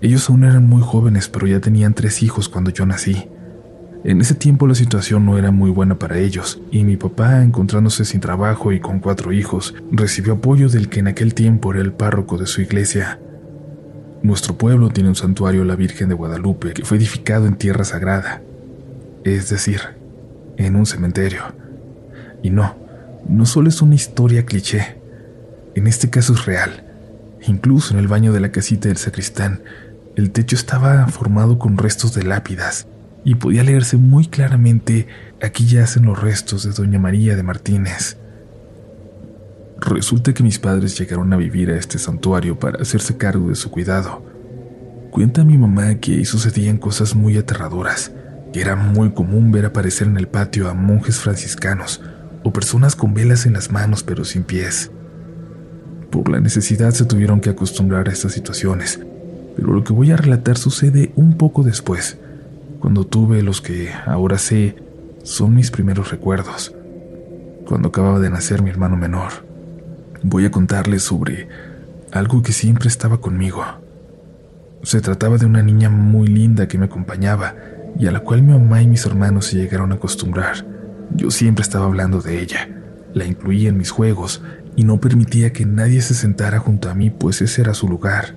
Ellos 0.00 0.30
aún 0.30 0.44
eran 0.44 0.66
muy 0.66 0.80
jóvenes, 0.80 1.28
pero 1.28 1.46
ya 1.46 1.60
tenían 1.60 1.92
tres 1.92 2.22
hijos 2.22 2.48
cuando 2.48 2.70
yo 2.70 2.86
nací. 2.86 3.28
En 4.04 4.20
ese 4.20 4.34
tiempo 4.34 4.66
la 4.66 4.74
situación 4.74 5.26
no 5.26 5.38
era 5.38 5.50
muy 5.50 5.70
buena 5.70 5.98
para 5.98 6.18
ellos, 6.18 6.60
y 6.70 6.84
mi 6.84 6.96
papá, 6.96 7.42
encontrándose 7.42 8.04
sin 8.04 8.20
trabajo 8.20 8.72
y 8.72 8.80
con 8.80 9.00
cuatro 9.00 9.32
hijos, 9.32 9.74
recibió 9.90 10.34
apoyo 10.34 10.68
del 10.68 10.88
que 10.88 11.00
en 11.00 11.08
aquel 11.08 11.34
tiempo 11.34 11.72
era 11.72 11.82
el 11.82 11.92
párroco 11.92 12.38
de 12.38 12.46
su 12.46 12.60
iglesia. 12.60 13.18
Nuestro 14.22 14.56
pueblo 14.56 14.90
tiene 14.90 15.08
un 15.08 15.14
santuario 15.14 15.62
a 15.62 15.64
la 15.64 15.76
Virgen 15.76 16.08
de 16.08 16.14
Guadalupe 16.14 16.72
que 16.72 16.84
fue 16.84 16.98
edificado 16.98 17.46
en 17.46 17.56
tierra 17.56 17.84
sagrada, 17.84 18.42
es 19.24 19.50
decir, 19.50 19.80
en 20.56 20.76
un 20.76 20.86
cementerio. 20.86 21.42
Y 22.42 22.50
no, 22.50 22.76
no 23.28 23.46
solo 23.46 23.68
es 23.68 23.82
una 23.82 23.94
historia 23.94 24.46
cliché, 24.46 24.98
en 25.74 25.86
este 25.86 26.10
caso 26.10 26.34
es 26.34 26.46
real. 26.46 26.84
Incluso 27.46 27.94
en 27.94 28.00
el 28.00 28.08
baño 28.08 28.32
de 28.32 28.40
la 28.40 28.52
casita 28.52 28.88
del 28.88 28.96
sacristán, 28.98 29.62
el 30.16 30.30
techo 30.30 30.56
estaba 30.56 31.06
formado 31.08 31.58
con 31.58 31.76
restos 31.76 32.14
de 32.14 32.22
lápidas 32.22 32.86
y 33.26 33.35
podía 33.35 33.62
leerse 33.62 33.99
muy 33.99 34.26
claramente 34.26 35.06
aquí 35.42 35.66
yacen 35.66 36.06
los 36.06 36.18
restos 36.18 36.64
de 36.64 36.71
doña 36.71 36.99
María 36.99 37.37
de 37.37 37.42
Martínez. 37.42 38.16
Resulta 39.78 40.33
que 40.33 40.42
mis 40.42 40.59
padres 40.59 40.99
llegaron 40.99 41.30
a 41.35 41.37
vivir 41.37 41.71
a 41.71 41.76
este 41.76 41.99
santuario 41.99 42.59
para 42.59 42.80
hacerse 42.80 43.18
cargo 43.18 43.50
de 43.50 43.56
su 43.56 43.71
cuidado. 43.71 44.23
Cuenta 45.11 45.45
mi 45.45 45.59
mamá 45.59 45.97
que 45.97 46.12
ahí 46.12 46.25
sucedían 46.25 46.78
cosas 46.78 47.14
muy 47.14 47.37
aterradoras 47.37 48.12
era 48.61 48.75
muy 48.75 49.11
común 49.11 49.52
ver 49.52 49.66
aparecer 49.66 50.06
en 50.06 50.16
el 50.16 50.28
patio 50.28 50.68
a 50.68 50.75
monjes 50.75 51.18
franciscanos 51.18 52.00
o 52.42 52.52
personas 52.52 52.97
con 52.97 53.12
velas 53.12 53.45
en 53.45 53.52
las 53.52 53.71
manos 53.71 54.02
pero 54.02 54.25
sin 54.25 54.45
pies. 54.45 54.90
Por 56.11 56.30
la 56.30 56.40
necesidad 56.40 56.92
se 56.92 57.04
tuvieron 57.04 57.40
que 57.40 57.50
acostumbrar 57.50 58.09
a 58.09 58.12
estas 58.12 58.33
situaciones, 58.33 59.00
pero 59.56 59.73
lo 59.73 59.85
que 59.85 59.92
voy 59.92 60.11
a 60.11 60.16
relatar 60.16 60.56
sucede 60.56 61.12
un 61.16 61.37
poco 61.37 61.62
después, 61.64 62.18
cuando 62.86 63.02
tuve 63.02 63.42
los 63.42 63.60
que 63.60 63.90
ahora 64.06 64.38
sé 64.38 64.76
son 65.24 65.56
mis 65.56 65.72
primeros 65.72 66.12
recuerdos, 66.12 66.72
cuando 67.66 67.88
acababa 67.88 68.20
de 68.20 68.30
nacer 68.30 68.62
mi 68.62 68.70
hermano 68.70 68.96
menor. 68.96 69.44
Voy 70.22 70.44
a 70.44 70.52
contarles 70.52 71.02
sobre 71.02 71.48
algo 72.12 72.42
que 72.42 72.52
siempre 72.52 72.86
estaba 72.86 73.20
conmigo. 73.20 73.64
Se 74.84 75.00
trataba 75.00 75.36
de 75.36 75.46
una 75.46 75.64
niña 75.64 75.90
muy 75.90 76.28
linda 76.28 76.68
que 76.68 76.78
me 76.78 76.84
acompañaba 76.84 77.56
y 77.98 78.06
a 78.06 78.12
la 78.12 78.20
cual 78.20 78.42
mi 78.42 78.52
mamá 78.52 78.82
y 78.82 78.86
mis 78.86 79.04
hermanos 79.04 79.46
se 79.46 79.56
llegaron 79.56 79.90
a 79.90 79.96
acostumbrar. 79.96 80.64
Yo 81.10 81.32
siempre 81.32 81.64
estaba 81.64 81.86
hablando 81.86 82.20
de 82.20 82.40
ella, 82.40 82.68
la 83.14 83.24
incluía 83.24 83.68
en 83.68 83.78
mis 83.78 83.90
juegos 83.90 84.42
y 84.76 84.84
no 84.84 85.00
permitía 85.00 85.52
que 85.52 85.66
nadie 85.66 86.02
se 86.02 86.14
sentara 86.14 86.60
junto 86.60 86.88
a 86.88 86.94
mí, 86.94 87.10
pues 87.10 87.42
ese 87.42 87.62
era 87.62 87.74
su 87.74 87.88
lugar. 87.88 88.36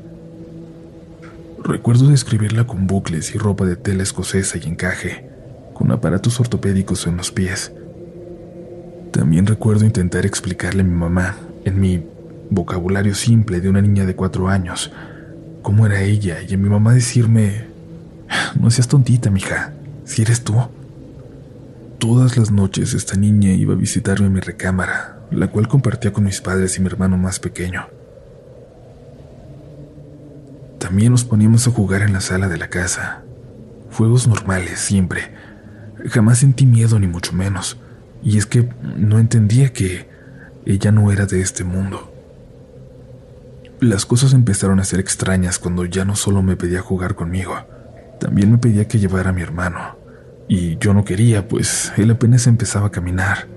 Recuerdo 1.63 2.07
describirla 2.07 2.65
con 2.65 2.87
bucles 2.87 3.35
y 3.35 3.37
ropa 3.37 3.65
de 3.65 3.75
tela 3.75 4.03
escocesa 4.03 4.57
y 4.57 4.67
encaje, 4.67 5.29
con 5.73 5.91
aparatos 5.91 6.39
ortopédicos 6.39 7.07
en 7.07 7.17
los 7.17 7.31
pies. 7.31 7.71
También 9.11 9.45
recuerdo 9.45 9.85
intentar 9.85 10.25
explicarle 10.25 10.81
a 10.81 10.85
mi 10.85 10.95
mamá, 10.95 11.35
en 11.65 11.79
mi 11.79 12.03
vocabulario 12.49 13.13
simple 13.15 13.61
de 13.61 13.69
una 13.69 13.81
niña 13.81 14.05
de 14.05 14.15
cuatro 14.15 14.47
años, 14.47 14.91
cómo 15.61 15.85
era 15.85 16.01
ella 16.01 16.37
y 16.47 16.53
a 16.53 16.57
mi 16.57 16.69
mamá 16.69 16.93
decirme 16.93 17.69
no 18.59 18.69
seas 18.71 18.87
tontita, 18.87 19.29
mija. 19.29 19.73
Si 20.05 20.21
eres 20.21 20.43
tú. 20.43 20.55
Todas 21.97 22.37
las 22.37 22.51
noches 22.51 22.93
esta 22.93 23.15
niña 23.15 23.51
iba 23.51 23.73
a 23.73 23.77
visitarme 23.77 24.27
en 24.27 24.33
mi 24.33 24.39
recámara, 24.39 25.19
la 25.31 25.47
cual 25.47 25.67
compartía 25.67 26.13
con 26.13 26.23
mis 26.23 26.39
padres 26.41 26.77
y 26.77 26.81
mi 26.81 26.87
hermano 26.87 27.17
más 27.17 27.39
pequeño. 27.39 27.87
También 30.89 31.11
nos 31.11 31.23
poníamos 31.23 31.67
a 31.67 31.71
jugar 31.71 32.01
en 32.01 32.13
la 32.13 32.19
sala 32.19 32.47
de 32.47 32.57
la 32.57 32.71
casa. 32.71 33.21
Juegos 33.95 34.27
normales, 34.27 34.79
siempre. 34.79 35.35
Jamás 36.07 36.39
sentí 36.39 36.65
miedo 36.65 36.97
ni 36.97 37.05
mucho 37.05 37.31
menos. 37.31 37.77
Y 38.23 38.39
es 38.39 38.47
que 38.47 38.67
no 38.97 39.19
entendía 39.19 39.71
que 39.71 40.09
ella 40.65 40.91
no 40.91 41.11
era 41.11 41.27
de 41.27 41.41
este 41.41 41.63
mundo. 41.63 42.11
Las 43.79 44.07
cosas 44.07 44.33
empezaron 44.33 44.79
a 44.79 44.83
ser 44.83 44.99
extrañas 44.99 45.59
cuando 45.59 45.85
ya 45.85 46.05
no 46.05 46.15
solo 46.15 46.41
me 46.41 46.55
pedía 46.55 46.81
jugar 46.81 47.13
conmigo, 47.13 47.53
también 48.19 48.51
me 48.51 48.57
pedía 48.57 48.87
que 48.87 48.97
llevara 48.97 49.29
a 49.29 49.33
mi 49.33 49.43
hermano, 49.43 49.95
y 50.47 50.79
yo 50.79 50.95
no 50.95 51.05
quería, 51.05 51.47
pues 51.47 51.93
él 51.97 52.09
apenas 52.09 52.47
empezaba 52.47 52.87
a 52.87 52.91
caminar. 52.91 53.47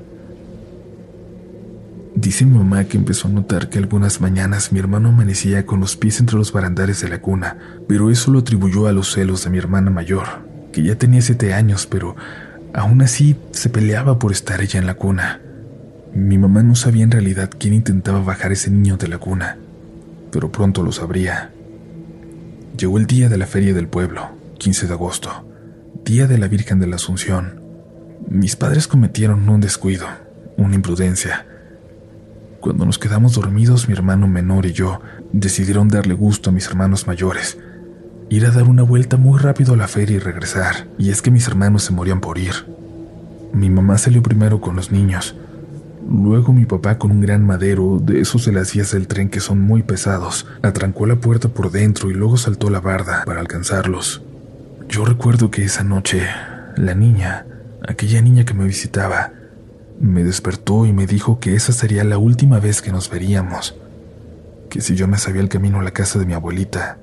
Dice 2.15 2.45
mi 2.45 2.59
mamá 2.59 2.85
que 2.85 2.99
empezó 2.99 3.29
a 3.29 3.31
notar 3.31 3.69
que 3.69 3.79
algunas 3.79 4.21
mañanas 4.21 4.71
mi 4.73 4.79
hermano 4.79 5.09
amanecía 5.09 5.65
con 5.65 5.81
los 5.81 5.97
pies 5.97 6.21
entre 6.21 6.37
los 6.37 6.53
barandares 6.53 7.01
de 7.01 7.09
la 7.09 7.21
cuna, 7.21 7.57
pero 7.89 8.11
eso 8.11 8.31
lo 8.31 8.41
atribuyó 8.41 8.87
a 8.87 8.93
los 8.93 9.13
celos 9.13 9.45
de 9.45 9.51
mi 9.51 9.59
hermana 9.59 9.91
mayor, 9.91 10.27
que 10.73 10.83
ya 10.83 10.97
tenía 10.97 11.23
siete 11.23 11.55
años, 11.55 11.87
pero 11.87 12.15
aún 12.75 13.01
así 13.03 13.37
se 13.53 13.71
peleaba 13.71 14.19
por 14.19 14.33
estar 14.33 14.61
ella 14.61 14.79
en 14.79 14.87
la 14.87 14.95
cuna. 14.95 15.41
Mi 16.15 16.37
mamá 16.37 16.63
no 16.63 16.75
sabía 16.75 17.05
en 17.05 17.11
realidad 17.11 17.51
quién 17.59 17.73
intentaba 17.73 18.21
bajar 18.21 18.53
ese 18.53 18.71
niño 18.71 18.99
de 18.99 19.09
la 19.09 19.19
cuna, 19.19 19.57
pero 20.31 20.53
pronto 20.53 20.83
lo 20.83 20.93
sabría. 20.93 21.51
Llegó 22.77 22.99
el 22.99 23.07
día 23.07 23.29
de 23.29 23.39
la 23.39 23.47
feria 23.47 23.73
del 23.73 23.89
pueblo. 23.89 24.43
15 24.63 24.87
de 24.87 24.93
agosto, 24.93 25.45
día 26.05 26.29
de 26.29 26.39
la 26.39 26.47
Virgen 26.47 26.79
de 26.79 26.87
la 26.87 26.95
Asunción. 26.95 27.61
Mis 28.29 28.55
padres 28.55 28.87
cometieron 28.87 29.49
un 29.49 29.61
descuido, 29.61 30.07
una 30.57 30.77
imprudencia. 30.77 31.47
Cuando 32.63 32.87
nos 32.87 33.01
quedamos 33.01 33.35
dormidos, 33.35 33.89
mi 33.89 33.95
hermano 33.95 34.29
menor 34.29 34.67
y 34.67 34.73
yo 34.73 35.01
decidieron 35.33 35.89
darle 35.89 36.15
gusto 36.15 36.51
a 36.51 36.53
mis 36.53 36.69
hermanos 36.69 37.09
mayores, 37.09 37.59
ir 38.31 38.47
a 38.47 38.53
dar 38.53 38.63
una 38.69 38.85
vuelta 38.85 39.17
muy 39.17 39.41
rápido 39.41 39.75
a 39.75 39.77
la 39.77 39.89
feria 39.89 40.17
y 40.17 40.21
regresar, 40.21 40.87
y 40.97 41.11
es 41.11 41.23
que 41.23 41.33
mis 41.33 41.49
hermanos 41.49 41.83
se 41.83 41.93
morían 41.93 42.21
por 42.21 42.39
ir. 42.39 42.55
Mi 43.53 43.69
mamá 43.69 43.99
salió 43.99 44.23
primero 44.23 44.61
con 44.61 44.77
los 44.77 44.93
niños, 44.93 45.35
Luego 46.09 46.53
mi 46.53 46.65
papá 46.65 46.99
con 46.99 47.11
un 47.11 47.21
gran 47.21 47.45
madero, 47.45 47.99
de 48.01 48.21
esos 48.21 48.45
de 48.45 48.53
las 48.53 48.73
vías 48.73 48.93
del 48.93 49.09
tren 49.09 49.29
que 49.29 49.41
son 49.41 49.61
muy 49.61 49.83
pesados, 49.83 50.47
atrancó 50.63 51.07
la 51.07 51.17
puerta 51.17 51.49
por 51.49 51.71
dentro 51.71 52.11
y 52.11 52.15
luego 52.15 52.37
saltó 52.37 52.71
la 52.71 52.81
barda 52.81 53.25
para 53.25 53.41
alcanzarlos. 53.41 54.23
Yo 54.89 55.05
recuerdo 55.05 55.51
que 55.51 55.65
esa 55.65 55.85
noche, 55.85 56.23
la 56.77 56.95
niña, 56.95 57.47
aquella 57.87 58.21
niña 58.21 58.45
que 58.45 58.55
me 58.55 58.65
visitaba, 58.65 59.33
me 60.03 60.25
despertó 60.25 60.85
y 60.85 60.93
me 60.93 61.07
dijo 61.07 61.39
que 61.39 61.55
esa 61.55 61.73
sería 61.73 62.03
la 62.03 62.19
última 62.19 62.59
vez 62.59 62.83
que 62.83 62.91
nos 62.91 63.09
veríamos, 63.09 63.77
que 64.69 64.81
si 64.81 64.97
yo 64.97 65.07
me 65.07 65.17
sabía 65.17 65.41
el 65.41 65.49
camino 65.49 65.79
a 65.79 65.85
la 65.85 65.93
casa 65.93 66.19
de 66.19 66.27
mi 66.27 66.33
abuelita. 66.33 66.99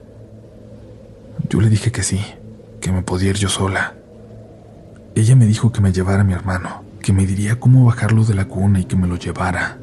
Yo 1.50 1.62
le 1.62 1.70
dije 1.70 1.94
que 1.94 2.04
sí, 2.04 2.20
que 2.82 2.92
me 2.92 3.02
podía 3.02 3.30
ir 3.30 3.38
yo 3.38 3.48
sola. 3.48 3.96
Ella 5.16 5.38
me 5.38 5.46
dijo 5.46 5.72
que 5.72 5.80
me 5.80 5.94
llevara 5.94 6.22
a 6.22 6.24
mi 6.26 6.34
hermano, 6.34 6.84
que 7.02 7.14
me 7.14 7.26
diría 7.26 7.58
cómo 7.58 7.86
bajarlo 7.86 8.26
de 8.26 8.36
la 8.36 8.46
cuna 8.46 8.82
y 8.82 8.84
que 8.84 8.98
me 8.98 9.08
lo 9.08 9.16
llevara. 9.16 9.78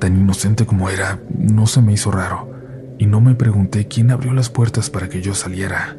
Tan 0.00 0.16
inocente 0.16 0.66
como 0.66 0.90
era, 0.90 1.20
no 1.38 1.68
se 1.68 1.80
me 1.80 1.92
hizo 1.92 2.10
raro, 2.10 2.50
y 2.98 3.06
no 3.06 3.20
me 3.20 3.36
pregunté 3.36 3.86
quién 3.86 4.10
abrió 4.10 4.32
las 4.32 4.48
puertas 4.48 4.90
para 4.90 5.08
que 5.08 5.22
yo 5.22 5.36
saliera. 5.36 5.96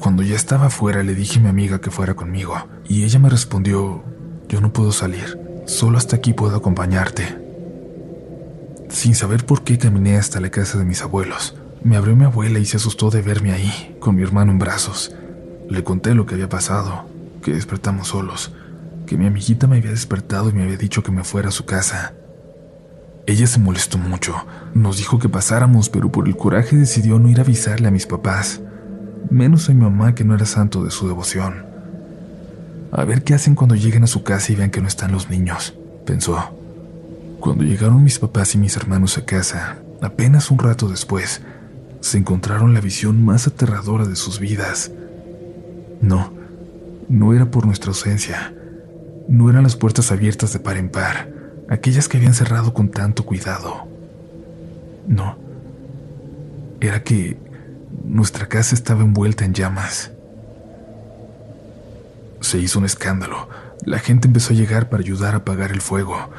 Cuando 0.00 0.24
ya 0.24 0.34
estaba 0.34 0.66
afuera 0.66 1.04
le 1.04 1.14
dije 1.14 1.38
a 1.38 1.42
mi 1.42 1.48
amiga 1.48 1.80
que 1.80 1.92
fuera 1.92 2.14
conmigo 2.14 2.56
y 2.88 3.04
ella 3.04 3.20
me 3.20 3.28
respondió, 3.28 4.02
yo 4.48 4.60
no 4.60 4.72
puedo 4.72 4.92
salir, 4.92 5.38
solo 5.66 5.98
hasta 5.98 6.16
aquí 6.16 6.32
puedo 6.32 6.56
acompañarte. 6.56 7.38
Sin 8.88 9.14
saber 9.14 9.46
por 9.46 9.62
qué 9.62 9.78
caminé 9.78 10.16
hasta 10.16 10.40
la 10.40 10.50
casa 10.50 10.78
de 10.78 10.84
mis 10.84 11.02
abuelos. 11.02 11.56
Me 11.82 11.96
abrió 11.96 12.14
mi 12.14 12.24
abuela 12.24 12.58
y 12.58 12.64
se 12.64 12.76
asustó 12.76 13.10
de 13.10 13.22
verme 13.22 13.52
ahí, 13.52 13.96
con 13.98 14.14
mi 14.14 14.22
hermano 14.22 14.52
en 14.52 14.58
brazos. 14.58 15.14
Le 15.68 15.82
conté 15.82 16.14
lo 16.14 16.26
que 16.26 16.34
había 16.34 16.48
pasado, 16.48 17.06
que 17.42 17.52
despertamos 17.52 18.08
solos, 18.08 18.52
que 19.06 19.16
mi 19.16 19.26
amiguita 19.26 19.66
me 19.66 19.78
había 19.78 19.90
despertado 19.90 20.50
y 20.50 20.52
me 20.52 20.62
había 20.62 20.76
dicho 20.76 21.02
que 21.02 21.10
me 21.10 21.24
fuera 21.24 21.48
a 21.48 21.52
su 21.52 21.64
casa. 21.64 22.14
Ella 23.26 23.46
se 23.46 23.58
molestó 23.58 23.98
mucho, 23.98 24.34
nos 24.74 24.98
dijo 24.98 25.18
que 25.18 25.28
pasáramos, 25.28 25.88
pero 25.88 26.12
por 26.12 26.28
el 26.28 26.36
coraje 26.36 26.76
decidió 26.76 27.18
no 27.18 27.28
ir 27.28 27.38
a 27.38 27.42
avisarle 27.42 27.88
a 27.88 27.92
mis 27.92 28.06
papás 28.06 28.60
menos 29.32 29.68
a 29.68 29.74
mi 29.74 29.80
mamá 29.80 30.14
que 30.14 30.24
no 30.24 30.34
era 30.34 30.46
santo 30.46 30.84
de 30.84 30.90
su 30.90 31.08
devoción. 31.08 31.71
A 32.92 33.04
ver 33.04 33.24
qué 33.24 33.32
hacen 33.32 33.54
cuando 33.54 33.74
lleguen 33.74 34.04
a 34.04 34.06
su 34.06 34.22
casa 34.22 34.52
y 34.52 34.54
vean 34.54 34.70
que 34.70 34.82
no 34.82 34.86
están 34.86 35.12
los 35.12 35.30
niños, 35.30 35.74
pensó. 36.04 36.54
Cuando 37.40 37.64
llegaron 37.64 38.04
mis 38.04 38.18
papás 38.18 38.54
y 38.54 38.58
mis 38.58 38.76
hermanos 38.76 39.16
a 39.16 39.24
casa, 39.24 39.78
apenas 40.02 40.50
un 40.50 40.58
rato 40.58 40.88
después, 40.88 41.40
se 42.00 42.18
encontraron 42.18 42.74
la 42.74 42.80
visión 42.80 43.24
más 43.24 43.46
aterradora 43.46 44.04
de 44.04 44.14
sus 44.14 44.38
vidas. 44.38 44.92
No, 46.02 46.34
no 47.08 47.32
era 47.32 47.50
por 47.50 47.64
nuestra 47.64 47.88
ausencia. 47.88 48.54
No 49.26 49.48
eran 49.48 49.62
las 49.62 49.76
puertas 49.76 50.12
abiertas 50.12 50.52
de 50.52 50.58
par 50.58 50.76
en 50.76 50.90
par, 50.90 51.32
aquellas 51.70 52.08
que 52.08 52.18
habían 52.18 52.34
cerrado 52.34 52.74
con 52.74 52.90
tanto 52.90 53.24
cuidado. 53.24 53.88
No, 55.06 55.38
era 56.78 57.02
que 57.02 57.38
nuestra 58.04 58.48
casa 58.48 58.74
estaba 58.74 59.02
envuelta 59.02 59.46
en 59.46 59.54
llamas. 59.54 60.12
Se 62.42 62.58
hizo 62.58 62.78
un 62.78 62.84
escándalo. 62.84 63.48
La 63.84 63.98
gente 63.98 64.26
empezó 64.28 64.52
a 64.52 64.56
llegar 64.56 64.90
para 64.90 65.02
ayudar 65.02 65.34
a 65.34 65.38
apagar 65.38 65.70
el 65.70 65.80
fuego. 65.80 66.30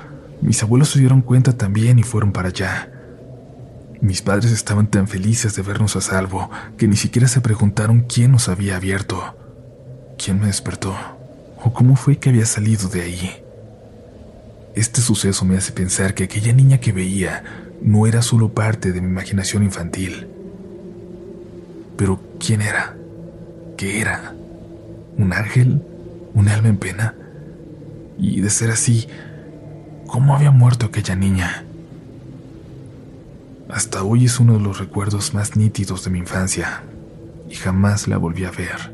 Mis 0.42 0.62
abuelos 0.62 0.90
se 0.90 1.00
dieron 1.00 1.22
cuenta 1.22 1.58
también 1.58 1.98
y 1.98 2.04
fueron 2.04 2.32
para 2.32 2.50
allá. 2.50 2.92
Mis 4.02 4.22
padres 4.22 4.52
estaban 4.52 4.88
tan 4.88 5.08
felices 5.08 5.56
de 5.56 5.62
vernos 5.62 5.96
a 5.96 6.02
salvo 6.02 6.52
que 6.78 6.90
ni 6.90 6.98
siquiera 6.98 7.30
se 7.30 7.40
preguntaron 7.40 8.02
quién 8.02 8.34
nos 8.34 8.50
había 8.50 8.76
abierto, 8.76 9.38
quién 10.18 10.42
me 10.42 10.48
despertó 10.48 10.94
o 11.64 11.74
cómo 11.74 11.96
fue 11.96 12.18
que 12.18 12.30
había 12.30 12.46
salido 12.46 12.90
de 12.90 13.02
ahí. 13.02 13.44
Este 14.76 15.00
suceso 15.00 15.46
me 15.46 15.56
hace 15.56 15.72
pensar 15.72 16.14
que 16.14 16.26
aquella 16.26 16.52
niña 16.52 16.80
que 16.80 16.92
veía 16.92 17.44
no 17.82 18.06
era 18.06 18.22
solo 18.22 18.54
parte 18.54 18.92
de 18.92 19.00
mi 19.00 19.08
imaginación 19.08 19.64
infantil. 19.64 20.28
Pero 21.96 22.20
¿quién 22.40 22.62
era? 22.62 22.98
¿Qué 23.78 24.02
era? 24.02 24.36
¿Un 25.18 25.32
ángel? 25.32 25.82
¿Un 26.34 26.50
alma 26.50 26.70
en 26.70 26.78
pena? 26.78 27.16
Y 28.18 28.42
de 28.42 28.50
ser 28.50 28.72
así, 28.72 29.08
¿cómo 30.08 30.36
había 30.36 30.52
muerto 30.52 30.88
aquella 30.88 31.16
niña? 31.16 31.64
Hasta 33.70 34.04
hoy 34.04 34.26
es 34.26 34.40
uno 34.40 34.54
de 34.54 34.60
los 34.60 34.80
recuerdos 34.80 35.34
más 35.34 35.56
nítidos 35.56 36.04
de 36.04 36.12
mi 36.12 36.20
infancia 36.20 36.84
y 37.50 37.56
jamás 37.56 38.08
la 38.08 38.18
volví 38.18 38.46
a 38.46 38.52
ver. 38.52 38.94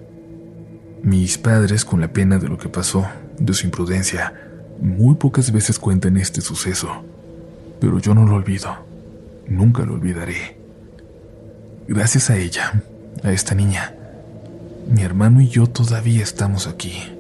Mis 1.04 1.38
padres, 1.38 1.86
con 1.86 2.02
la 2.02 2.14
pena 2.14 2.40
de 2.40 2.48
lo 2.48 2.58
que 2.58 2.70
pasó, 2.70 3.06
de 3.38 3.54
su 3.54 3.66
imprudencia, 3.66 4.34
muy 4.82 5.16
pocas 5.16 5.52
veces 5.52 5.80
cuentan 5.80 6.18
este 6.18 6.42
suceso, 6.42 7.04
pero 7.80 8.00
yo 8.00 8.14
no 8.14 8.26
lo 8.26 8.36
olvido, 8.36 8.86
nunca 9.48 9.84
lo 9.84 9.96
olvidaré. 9.96 10.58
Gracias 11.88 12.30
a 12.30 12.38
ella, 12.38 12.84
a 13.24 13.32
esta 13.32 13.56
niña, 13.56 13.94
mi 14.90 15.02
hermano 15.04 15.42
y 15.42 15.50
yo 15.50 15.68
todavía 15.68 16.24
estamos 16.24 16.68
aquí. 16.68 17.19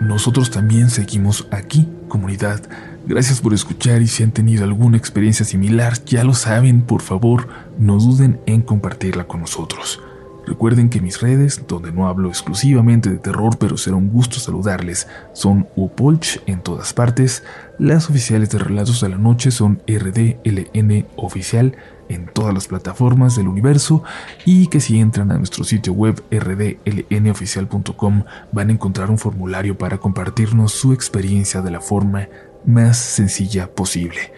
Nosotros 0.00 0.50
también 0.50 0.90
seguimos 0.90 1.46
aquí, 1.50 1.88
comunidad, 2.08 2.62
Gracias 3.06 3.40
por 3.40 3.54
escuchar 3.54 4.02
y 4.02 4.06
si 4.06 4.22
han 4.22 4.30
tenido 4.30 4.62
alguna 4.62 4.98
experiencia 4.98 5.44
similar, 5.46 6.04
ya 6.04 6.22
lo 6.22 6.34
saben, 6.34 6.82
por 6.82 7.00
favor, 7.00 7.48
no 7.78 7.98
duden 7.98 8.38
en 8.46 8.60
compartirla 8.60 9.26
con 9.26 9.40
nosotros. 9.40 10.00
Recuerden 10.46 10.90
que 10.90 11.00
mis 11.00 11.20
redes, 11.20 11.64
donde 11.66 11.92
no 11.92 12.08
hablo 12.08 12.28
exclusivamente 12.28 13.10
de 13.10 13.18
terror, 13.18 13.56
pero 13.58 13.78
será 13.78 13.96
un 13.96 14.10
gusto 14.10 14.38
saludarles, 14.38 15.08
son 15.32 15.66
Upolch 15.76 16.42
en 16.46 16.60
todas 16.60 16.92
partes. 16.92 17.42
Las 17.78 18.10
oficiales 18.10 18.50
de 18.50 18.58
Relatos 18.58 19.00
de 19.00 19.08
la 19.08 19.18
Noche 19.18 19.50
son 19.50 19.82
RDLN 19.88 21.06
Oficial 21.16 21.76
en 22.10 22.26
todas 22.26 22.52
las 22.52 22.68
plataformas 22.68 23.36
del 23.36 23.48
universo 23.48 24.02
y 24.44 24.66
que 24.66 24.80
si 24.80 24.98
entran 25.00 25.30
a 25.30 25.38
nuestro 25.38 25.64
sitio 25.64 25.92
web 25.92 26.22
rdlnoficial.com 26.30 28.24
van 28.52 28.68
a 28.68 28.72
encontrar 28.72 29.10
un 29.10 29.18
formulario 29.18 29.78
para 29.78 29.98
compartirnos 29.98 30.72
su 30.72 30.92
experiencia 30.92 31.62
de 31.62 31.70
la 31.70 31.80
forma 31.80 32.28
más 32.66 32.98
sencilla 32.98 33.72
posible. 33.72 34.32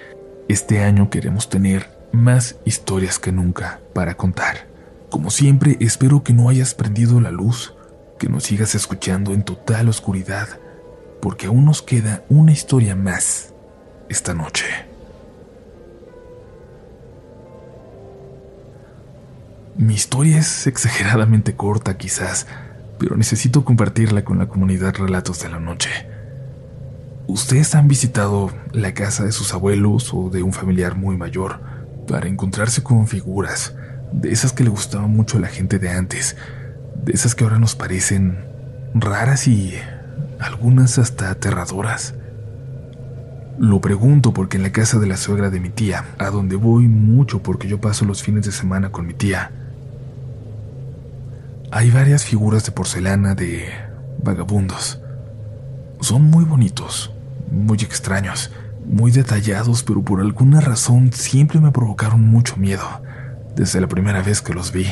Este 0.49 0.85
año 0.85 1.09
queremos 1.09 1.49
tener 1.49 1.90
más 2.12 2.57
historias 2.66 3.18
que 3.18 3.33
nunca 3.33 3.81
para 3.94 4.16
contar. 4.16 4.68
Como 5.11 5.31
siempre, 5.31 5.79
espero 5.81 6.23
que 6.23 6.35
no 6.35 6.51
hayas 6.51 6.75
prendido 6.75 7.20
la 7.20 7.31
luz, 7.31 7.75
que 8.18 8.29
nos 8.29 8.44
sigas 8.44 8.75
escuchando 8.75 9.33
en 9.33 9.44
total 9.44 9.88
oscuridad, 9.88 10.61
porque 11.23 11.47
aún 11.47 11.64
nos 11.64 11.81
queda 11.81 12.23
una 12.29 12.53
historia 12.53 12.94
más 12.94 13.55
esta 14.09 14.35
noche. 14.35 14.91
Mi 19.77 19.95
historia 19.95 20.39
es 20.39 20.67
exageradamente 20.67 21.57
corta 21.57 21.97
quizás, 21.97 22.47
pero 22.99 23.17
necesito 23.17 23.65
compartirla 23.65 24.23
con 24.23 24.39
la 24.39 24.47
comunidad 24.47 24.95
Relatos 24.95 25.41
de 25.41 25.49
la 25.49 25.59
Noche. 25.61 25.89
¿Ustedes 27.27 27.75
han 27.75 27.89
visitado 27.89 28.51
la 28.73 28.93
casa 28.93 29.25
de 29.25 29.33
sus 29.33 29.55
abuelos 29.55 30.13
o 30.13 30.29
de 30.29 30.43
un 30.43 30.53
familiar 30.53 30.95
muy 30.95 31.17
mayor 31.17 31.61
para 32.07 32.29
encontrarse 32.29 32.83
con 32.83 33.07
figuras, 33.07 33.75
de 34.13 34.31
esas 34.31 34.53
que 34.53 34.63
le 34.63 34.69
gustaban 34.69 35.11
mucho 35.11 35.39
a 35.39 35.41
la 35.41 35.49
gente 35.49 35.79
de 35.79 35.89
antes, 35.89 36.37
de 37.03 37.13
esas 37.13 37.35
que 37.35 37.45
ahora 37.45 37.59
nos 37.59 37.75
parecen 37.75 38.45
raras 38.95 39.49
y 39.49 39.75
algunas 40.39 40.99
hasta 40.99 41.31
aterradoras? 41.31 42.13
Lo 43.59 43.81
pregunto 43.81 44.35
porque 44.35 44.59
en 44.59 44.65
la 44.65 44.73
casa 44.73 44.99
de 44.99 45.07
la 45.07 45.17
suegra 45.17 45.49
de 45.49 45.61
mi 45.61 45.71
tía, 45.71 46.05
a 46.19 46.29
donde 46.29 46.57
voy 46.57 46.89
mucho 46.89 47.43
porque 47.43 47.69
yo 47.69 47.81
paso 47.81 48.05
los 48.05 48.23
fines 48.23 48.45
de 48.45 48.53
semana 48.53 48.93
con 48.93 49.07
mi 49.07 49.15
tía, 49.15 49.51
hay 51.75 51.91
varias 51.91 52.25
figuras 52.25 52.67
de 52.67 52.71
porcelana 52.71 53.35
de 53.35 53.65
vagabundos. 54.23 55.01
Son 56.03 56.23
muy 56.23 56.45
bonitos, 56.45 57.11
muy 57.51 57.79
extraños, 57.79 58.51
muy 58.85 59.11
detallados, 59.11 59.83
pero 59.83 60.03
por 60.03 60.21
alguna 60.21 60.61
razón 60.61 61.15
siempre 61.15 61.61
me 61.61 61.73
provocaron 61.73 62.21
mucho 62.21 62.59
miedo, 62.59 62.85
desde 63.57 63.81
la 63.81 63.89
primera 63.89 64.21
vez 64.21 64.43
que 64.43 64.53
los 64.53 64.71
vi. 64.71 64.87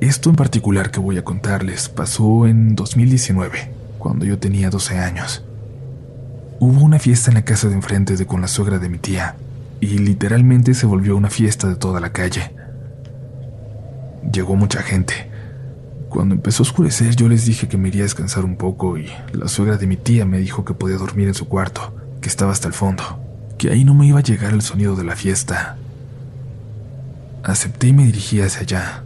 Esto 0.00 0.30
en 0.30 0.36
particular 0.36 0.90
que 0.90 0.98
voy 0.98 1.18
a 1.18 1.24
contarles 1.24 1.90
pasó 1.90 2.46
en 2.46 2.74
2019, 2.74 3.70
cuando 3.98 4.24
yo 4.24 4.38
tenía 4.38 4.70
12 4.70 4.98
años. 4.98 5.44
Hubo 6.58 6.82
una 6.82 6.98
fiesta 6.98 7.30
en 7.30 7.34
la 7.34 7.44
casa 7.44 7.68
de 7.68 7.74
enfrente 7.74 8.16
de 8.16 8.26
con 8.26 8.40
la 8.40 8.48
suegra 8.48 8.78
de 8.78 8.88
mi 8.88 8.96
tía, 8.96 9.36
y 9.78 9.98
literalmente 9.98 10.72
se 10.72 10.86
volvió 10.86 11.18
una 11.18 11.28
fiesta 11.28 11.68
de 11.68 11.76
toda 11.76 12.00
la 12.00 12.12
calle. 12.12 12.50
Llegó 14.32 14.56
mucha 14.56 14.80
gente, 14.82 15.29
cuando 16.10 16.34
empezó 16.34 16.62
a 16.62 16.66
oscurecer 16.66 17.14
yo 17.14 17.28
les 17.28 17.46
dije 17.46 17.68
que 17.68 17.78
me 17.78 17.88
iría 17.88 18.02
a 18.02 18.04
descansar 18.04 18.44
un 18.44 18.56
poco 18.56 18.98
y 18.98 19.08
la 19.32 19.46
suegra 19.46 19.76
de 19.76 19.86
mi 19.86 19.96
tía 19.96 20.26
me 20.26 20.38
dijo 20.38 20.64
que 20.64 20.74
podía 20.74 20.96
dormir 20.96 21.28
en 21.28 21.34
su 21.34 21.46
cuarto, 21.48 21.94
que 22.20 22.28
estaba 22.28 22.52
hasta 22.52 22.66
el 22.66 22.74
fondo, 22.74 23.02
que 23.56 23.70
ahí 23.70 23.84
no 23.84 23.94
me 23.94 24.06
iba 24.06 24.18
a 24.18 24.22
llegar 24.22 24.52
el 24.52 24.60
sonido 24.60 24.96
de 24.96 25.04
la 25.04 25.14
fiesta. 25.14 25.76
Acepté 27.44 27.86
y 27.86 27.92
me 27.92 28.04
dirigí 28.04 28.40
hacia 28.40 28.62
allá. 28.62 29.04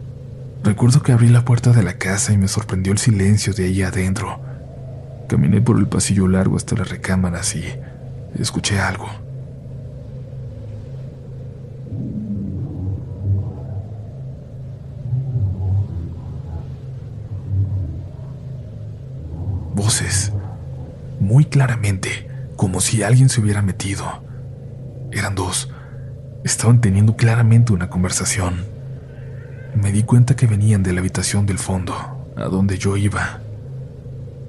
Recuerdo 0.63 1.03
que 1.03 1.11
abrí 1.11 1.29
la 1.29 1.45
puerta 1.45 1.71
de 1.71 1.83
la 1.83 1.99
casa 1.99 2.33
y 2.33 2.37
me 2.37 2.47
sorprendió 2.47 2.91
el 2.91 2.97
silencio 2.97 3.53
de 3.53 3.65
ahí 3.65 3.83
adentro. 3.83 4.41
Caminé 5.29 5.61
por 5.61 5.77
el 5.77 5.87
pasillo 5.87 6.27
largo 6.27 6.57
hasta 6.57 6.75
las 6.75 6.89
recámaras 6.89 7.55
y 7.55 7.63
escuché 8.39 8.79
algo. 8.79 9.24
Muy 21.19 21.45
claramente, 21.45 22.27
como 22.55 22.81
si 22.81 23.03
alguien 23.03 23.29
se 23.29 23.39
hubiera 23.39 23.61
metido. 23.61 24.05
Eran 25.11 25.35
dos. 25.35 25.69
Estaban 26.43 26.81
teniendo 26.81 27.15
claramente 27.15 27.71
una 27.71 27.89
conversación. 27.89 28.65
Me 29.75 29.91
di 29.91 30.03
cuenta 30.03 30.35
que 30.35 30.47
venían 30.47 30.83
de 30.83 30.93
la 30.93 31.01
habitación 31.01 31.45
del 31.45 31.59
fondo, 31.59 31.93
a 32.35 32.45
donde 32.45 32.77
yo 32.77 32.97
iba. 32.97 33.41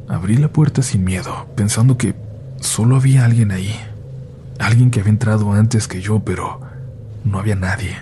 Abrí 0.08 0.36
la 0.36 0.48
puerta 0.48 0.82
sin 0.82 1.04
miedo, 1.04 1.48
pensando 1.54 1.98
que 1.98 2.14
solo 2.60 2.96
había 2.96 3.24
alguien 3.24 3.50
ahí. 3.50 3.74
Alguien 4.58 4.90
que 4.90 5.00
había 5.00 5.10
entrado 5.10 5.52
antes 5.52 5.88
que 5.88 6.00
yo, 6.00 6.20
pero 6.20 6.60
no 7.24 7.38
había 7.38 7.56
nadie. 7.56 7.96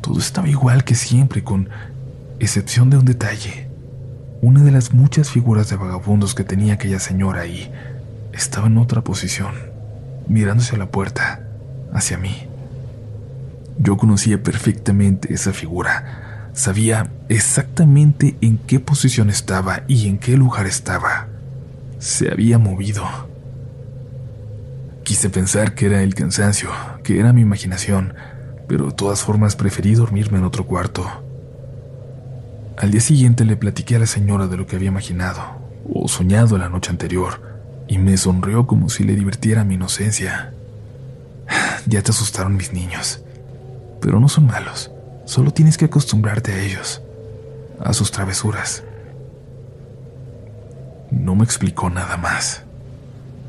Todo 0.00 0.18
estaba 0.18 0.48
igual 0.48 0.84
que 0.84 0.94
siempre, 0.94 1.42
con 1.42 1.68
excepción 2.38 2.90
de 2.90 2.98
un 2.98 3.04
detalle. 3.04 3.69
Una 4.42 4.62
de 4.62 4.70
las 4.70 4.94
muchas 4.94 5.28
figuras 5.28 5.68
de 5.68 5.76
vagabundos 5.76 6.34
que 6.34 6.44
tenía 6.44 6.72
aquella 6.72 6.98
señora 6.98 7.42
ahí 7.42 7.70
estaba 8.32 8.68
en 8.68 8.78
otra 8.78 9.02
posición, 9.02 9.54
mirándose 10.28 10.76
a 10.76 10.78
la 10.78 10.90
puerta, 10.90 11.42
hacia 11.92 12.16
mí. 12.16 12.46
Yo 13.76 13.98
conocía 13.98 14.42
perfectamente 14.42 15.34
esa 15.34 15.52
figura, 15.52 16.48
sabía 16.54 17.10
exactamente 17.28 18.34
en 18.40 18.56
qué 18.56 18.80
posición 18.80 19.28
estaba 19.28 19.82
y 19.88 20.08
en 20.08 20.16
qué 20.16 20.38
lugar 20.38 20.66
estaba. 20.66 21.26
Se 21.98 22.32
había 22.32 22.56
movido. 22.56 23.04
Quise 25.04 25.28
pensar 25.28 25.74
que 25.74 25.84
era 25.84 26.02
el 26.02 26.14
cansancio, 26.14 26.70
que 27.04 27.20
era 27.20 27.34
mi 27.34 27.42
imaginación, 27.42 28.14
pero 28.66 28.86
de 28.86 28.92
todas 28.92 29.20
formas 29.20 29.54
preferí 29.54 29.94
dormirme 29.94 30.38
en 30.38 30.44
otro 30.44 30.64
cuarto 30.64 31.29
Al 32.80 32.90
día 32.90 33.02
siguiente 33.02 33.44
le 33.44 33.58
platiqué 33.58 33.96
a 33.96 33.98
la 33.98 34.06
señora 34.06 34.46
de 34.46 34.56
lo 34.56 34.66
que 34.66 34.76
había 34.76 34.88
imaginado 34.88 35.42
o 35.92 36.08
soñado 36.08 36.56
la 36.56 36.70
noche 36.70 36.90
anterior 36.90 37.62
y 37.86 37.98
me 37.98 38.16
sonrió 38.16 38.66
como 38.66 38.88
si 38.88 39.04
le 39.04 39.14
divirtiera 39.14 39.64
mi 39.64 39.74
inocencia. 39.74 40.54
Ya 41.86 42.02
te 42.02 42.10
asustaron 42.10 42.56
mis 42.56 42.72
niños, 42.72 43.22
pero 44.00 44.18
no 44.18 44.30
son 44.30 44.46
malos, 44.46 44.90
solo 45.26 45.50
tienes 45.50 45.76
que 45.76 45.86
acostumbrarte 45.86 46.52
a 46.52 46.60
ellos, 46.62 47.02
a 47.80 47.92
sus 47.92 48.10
travesuras. 48.12 48.82
No 51.10 51.34
me 51.34 51.44
explicó 51.44 51.90
nada 51.90 52.16
más. 52.16 52.62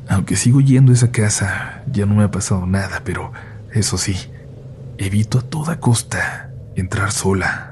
Aunque 0.08 0.36
sigo 0.36 0.60
yendo 0.60 0.92
a 0.92 0.94
esa 0.94 1.10
casa, 1.10 1.84
ya 1.90 2.04
no 2.04 2.14
me 2.14 2.24
ha 2.24 2.30
pasado 2.30 2.66
nada, 2.66 3.00
pero 3.02 3.32
eso 3.72 3.96
sí, 3.96 4.14
evito 4.98 5.38
a 5.38 5.42
toda 5.42 5.80
costa 5.80 6.50
entrar 6.76 7.12
sola 7.12 7.71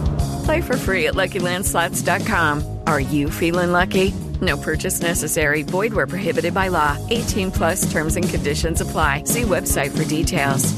Play 0.45 0.61
for 0.61 0.77
free 0.77 1.07
at 1.07 1.15
LuckyLandSlots.com. 1.15 2.79
Are 2.87 2.99
you 2.99 3.29
feeling 3.29 3.71
lucky? 3.71 4.13
No 4.41 4.57
purchase 4.57 5.01
necessary. 5.01 5.63
Void 5.63 5.93
where 5.93 6.07
prohibited 6.07 6.53
by 6.53 6.69
law. 6.69 6.97
18 7.09 7.51
plus 7.51 7.91
terms 7.91 8.15
and 8.15 8.27
conditions 8.27 8.81
apply. 8.81 9.23
See 9.25 9.43
website 9.43 9.91
for 9.91 10.05
details. 10.05 10.73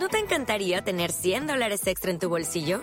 ¿No 0.00 0.08
te 0.08 0.18
encantaría 0.18 0.80
tener 0.80 1.12
100 1.12 1.46
dólares 1.46 1.86
extra 1.86 2.10
en 2.10 2.18
tu 2.18 2.28
bolsillo? 2.28 2.82